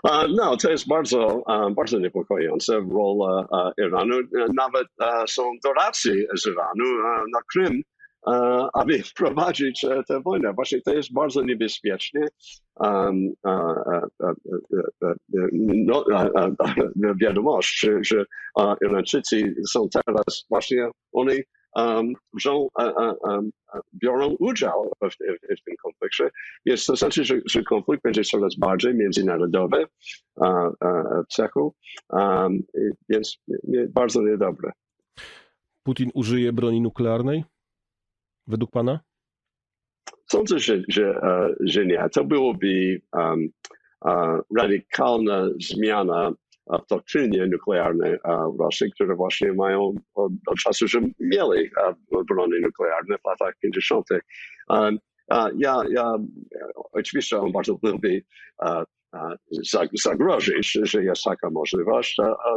Uh, 0.04 0.24
no, 0.36 0.56
to 0.56 0.70
jest 0.70 0.88
bardzo, 0.88 1.44
bardzo 1.76 1.98
niepokojące 1.98 2.80
rola 2.90 3.48
Iranu. 3.78 4.14
Nawet 4.54 4.86
są 5.26 5.42
doradcy 5.64 6.26
z 6.36 6.46
Iranu 6.46 6.84
na 7.32 7.40
Krym, 7.52 7.82
aby 8.72 9.02
wprowadzić 9.10 9.86
tę 10.08 10.20
wojnę. 10.20 10.52
Właśnie 10.52 10.80
to 10.82 10.94
jest 10.94 11.12
bardzo 11.12 11.42
niebezpieczne. 11.42 12.20
Um, 12.76 13.32
no, 15.86 16.04
wiadomość, 17.20 17.86
że, 18.00 18.24
Irańczycy 18.82 19.54
są 19.70 19.88
teraz 20.06 20.46
właśnie 20.50 20.90
oni 21.12 21.42
biorą 24.02 24.36
udział 24.38 24.92
w, 25.02 25.14
w, 25.60 25.64
tym 25.64 25.74
konflikcie. 25.82 26.30
Więc 26.66 26.86
to 26.86 26.96
znaczy, 26.96 27.24
że, 27.24 27.40
że 27.46 27.62
konflikt 27.62 28.02
będzie 28.02 28.24
coraz 28.24 28.56
bardziej 28.56 28.94
międzynarodowy 28.94 29.86
w 31.24 31.34
cechu, 31.34 31.74
więc 33.08 33.38
bardzo 33.88 34.22
niedobre. 34.22 34.72
Putin 35.82 36.10
użyje 36.14 36.52
broni 36.52 36.80
nuklearnej? 36.80 37.44
Według 38.50 38.70
pana? 38.70 39.00
Sądzę, 40.30 40.58
że, 40.58 40.82
że, 40.88 41.20
że 41.60 41.86
nie. 41.86 42.08
To 42.12 42.24
byłoby 42.24 43.00
um, 43.12 43.48
radykalna 44.56 45.48
zmiana 45.60 46.32
w 46.66 46.86
doktrynie 46.90 47.46
nuklearnej 47.46 48.18
w 48.56 48.60
Rosji, 48.60 48.92
które 48.92 49.16
właśnie 49.16 49.52
mają 49.52 49.94
od, 50.14 50.32
od 50.46 50.58
czasu, 50.58 50.88
że 50.88 51.00
mieli 51.20 51.70
broni 52.28 52.60
nuklearne 52.62 53.18
w 53.18 53.26
latach 53.28 53.54
50. 53.62 54.06
Ja, 55.58 55.82
ja 55.90 56.14
oczywiście 56.92 57.38
on 57.38 57.52
bardzo 57.52 57.78
lubi 57.82 58.22
zagrozić, 60.04 60.78
że 60.82 61.04
jest 61.04 61.22
taka 61.22 61.50
możliwość. 61.50 62.16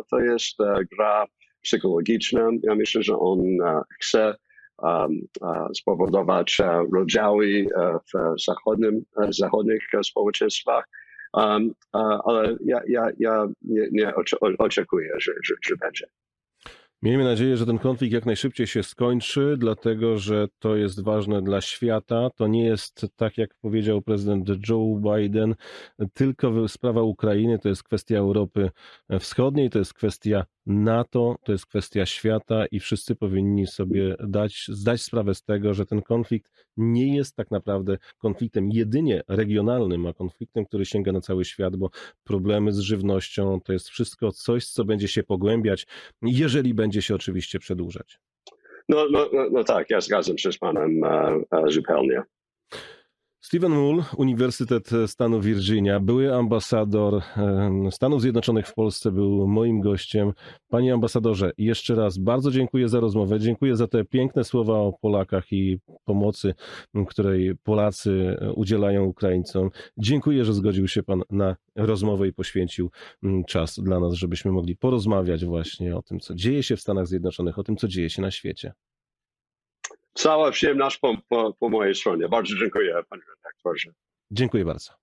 To 0.10 0.20
jest 0.20 0.58
gra 0.98 1.26
psychologiczna. 1.62 2.50
Ja 2.64 2.76
myślę, 2.76 3.04
że 3.04 3.18
on 3.18 3.40
chce 4.02 4.36
spowodować 5.76 6.58
rozdziały 6.94 7.66
w 8.14 8.42
zachodnim, 8.46 9.06
zachodnich 9.30 9.88
społeczeństwach 10.04 10.86
Um, 11.34 11.74
ale 12.26 12.58
ja, 12.66 12.82
ja, 12.88 13.08
ja 13.20 13.48
nie, 13.62 13.88
nie 13.92 14.14
oczekuję, 14.60 15.10
że, 15.20 15.32
że, 15.44 15.56
że 15.66 15.76
będzie. 15.76 16.08
Miejmy 17.02 17.24
nadzieję, 17.24 17.58
że 17.58 17.66
ten 17.66 17.80
konflikt 17.80 18.14
jak 18.14 18.26
najszybciej 18.26 18.68
się 18.68 18.84
skończy, 18.84 19.56
dlatego 19.58 20.18
że 20.18 20.48
to 20.60 20.76
jest 20.76 21.04
ważne 21.04 21.42
dla 21.42 21.62
świata. 21.62 22.30
To 22.36 22.48
nie 22.48 22.66
jest 22.66 23.06
tak, 23.16 23.38
jak 23.38 23.56
powiedział 23.62 24.02
prezydent 24.02 24.50
Joe 24.70 25.00
Biden, 25.02 25.56
tylko 26.14 26.68
sprawa 26.68 27.02
Ukrainy, 27.02 27.60
to 27.60 27.70
jest 27.70 27.84
kwestia 27.84 28.18
Europy 28.18 28.70
Wschodniej, 29.20 29.70
to 29.70 29.80
jest 29.80 29.94
kwestia 29.94 30.46
NATO, 30.66 31.36
to 31.44 31.52
jest 31.52 31.66
kwestia 31.66 32.06
świata 32.06 32.66
i 32.66 32.80
wszyscy 32.80 33.16
powinni 33.16 33.68
sobie 33.68 34.16
dać, 34.28 34.66
zdać 34.70 35.02
sprawę 35.02 35.36
z 35.36 35.44
tego, 35.44 35.74
że 35.74 35.86
ten 35.86 36.02
konflikt 36.02 36.52
nie 36.78 37.16
jest 37.16 37.36
tak 37.36 37.52
naprawdę 37.52 37.98
konfliktem 38.18 38.70
jedynie 38.72 39.22
regionalnym, 39.28 40.06
a 40.06 40.14
konfliktem, 40.14 40.66
który 40.66 40.86
sięga 40.86 41.12
na 41.12 41.22
cały 41.22 41.46
świat, 41.46 41.76
bo 41.76 41.90
problemy 42.24 42.74
z 42.74 42.80
żywnością 42.80 43.60
to 43.62 43.74
jest 43.74 43.90
wszystko 43.90 44.32
coś, 44.32 44.68
co 44.68 44.86
będzie 44.86 45.08
się 45.08 45.24
pogłębiać, 45.24 45.88
jeżeli 46.22 46.74
będzie 46.74 47.02
się 47.02 47.16
oczywiście 47.16 47.60
przedłużać. 47.60 48.20
No, 48.90 49.06
no, 49.12 49.30
no, 49.34 49.50
no 49.52 49.64
tak, 49.64 49.90
ja 49.90 50.02
zgadzam 50.02 50.38
się 50.38 50.52
z 50.52 50.58
panem 50.58 51.04
e, 51.04 51.42
e, 51.52 51.72
zupełnie. 51.72 52.24
Stephen 53.46 53.72
Mull, 53.72 54.04
Uniwersytet 54.18 54.90
Stanu 55.08 55.42
Virginia, 55.42 56.00
były 56.00 56.36
ambasador 56.36 57.22
Stanów 57.92 58.22
Zjednoczonych 58.22 58.68
w 58.68 58.74
Polsce, 58.74 59.12
był 59.12 59.48
moim 59.48 59.82
gościem. 59.82 60.34
Panie 60.70 60.94
ambasadorze, 60.94 61.52
jeszcze 61.58 61.96
raz 61.96 62.18
bardzo 62.18 62.52
dziękuję 62.52 62.90
za 62.90 63.00
rozmowę. 63.00 63.40
Dziękuję 63.40 63.76
za 63.76 63.88
te 63.88 64.06
piękne 64.06 64.44
słowa 64.44 64.74
o 64.74 64.94
Polakach 65.02 65.52
i 65.52 65.80
pomocy, 66.06 66.54
której 67.08 67.56
Polacy 67.64 68.38
udzielają 68.56 69.04
Ukraińcom. 69.04 69.70
Dziękuję, 69.98 70.46
że 70.46 70.54
zgodził 70.54 70.88
się 70.88 71.04
Pan 71.04 71.22
na 71.30 71.56
rozmowę 71.76 72.28
i 72.28 72.34
poświęcił 72.34 72.92
czas 73.48 73.80
dla 73.80 74.00
nas, 74.00 74.14
żebyśmy 74.14 74.52
mogli 74.52 74.78
porozmawiać 74.78 75.46
właśnie 75.46 75.96
o 75.96 76.02
tym, 76.02 76.20
co 76.20 76.36
dzieje 76.36 76.64
się 76.64 76.76
w 76.76 76.82
Stanach 76.82 77.08
Zjednoczonych, 77.08 77.60
o 77.60 77.64
tym, 77.64 77.78
co 77.78 77.88
dzieje 77.88 78.10
się 78.10 78.22
na 78.22 78.32
świecie. 78.32 78.74
Cała 80.14 80.52
przyjemność 80.52 80.98
po, 80.98 81.18
po, 81.30 81.54
po 81.54 81.70
mojej 81.70 81.96
stronie. 81.96 82.30
Bardzo 82.30 82.56
dziękuję, 82.56 82.94
panie 83.10 83.24
redaktorze. 83.36 83.90
Dziękuję 84.32 84.66
bardzo. 84.66 84.94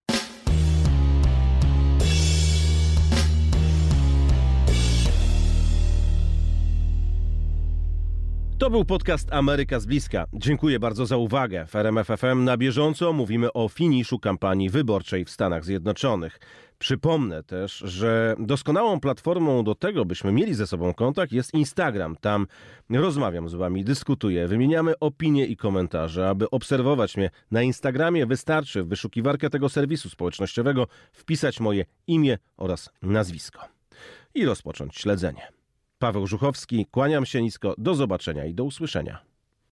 To 8.60 8.70
był 8.70 8.84
podcast 8.84 9.32
Ameryka 9.32 9.80
z 9.80 9.86
bliska. 9.86 10.26
Dziękuję 10.32 10.78
bardzo 10.78 11.06
za 11.06 11.16
uwagę. 11.16 11.66
W 11.66 11.76
RMFFM 11.76 12.44
na 12.44 12.56
bieżąco 12.56 13.12
mówimy 13.12 13.52
o 13.52 13.68
finiszu 13.68 14.18
kampanii 14.18 14.70
wyborczej 14.70 15.24
w 15.24 15.30
Stanach 15.30 15.64
Zjednoczonych. 15.64 16.40
Przypomnę 16.78 17.42
też, 17.42 17.76
że 17.76 18.34
doskonałą 18.38 19.00
platformą 19.00 19.64
do 19.64 19.74
tego, 19.74 20.04
byśmy 20.04 20.32
mieli 20.32 20.54
ze 20.54 20.66
sobą 20.66 20.94
kontakt, 20.94 21.32
jest 21.32 21.54
Instagram. 21.54 22.16
Tam 22.16 22.46
rozmawiam 22.90 23.48
z 23.48 23.54
wami, 23.54 23.84
dyskutuję, 23.84 24.48
wymieniamy 24.48 24.98
opinie 24.98 25.46
i 25.46 25.56
komentarze. 25.56 26.28
Aby 26.28 26.50
obserwować 26.50 27.16
mnie 27.16 27.30
na 27.50 27.62
Instagramie, 27.62 28.26
wystarczy 28.26 28.82
w 28.82 28.88
wyszukiwarkę 28.88 29.50
tego 29.50 29.68
serwisu 29.68 30.10
społecznościowego 30.10 30.86
wpisać 31.12 31.60
moje 31.60 31.84
imię 32.06 32.38
oraz 32.56 32.90
nazwisko 33.02 33.60
i 34.34 34.44
rozpocząć 34.44 34.96
śledzenie. 34.96 35.59
Paweł 36.00 36.26
Żuchowski, 36.26 36.86
kłaniam 36.86 37.26
się 37.26 37.42
nisko, 37.42 37.74
do 37.78 37.94
zobaczenia 37.94 38.44
i 38.44 38.54
do 38.54 38.64
usłyszenia. 38.64 39.29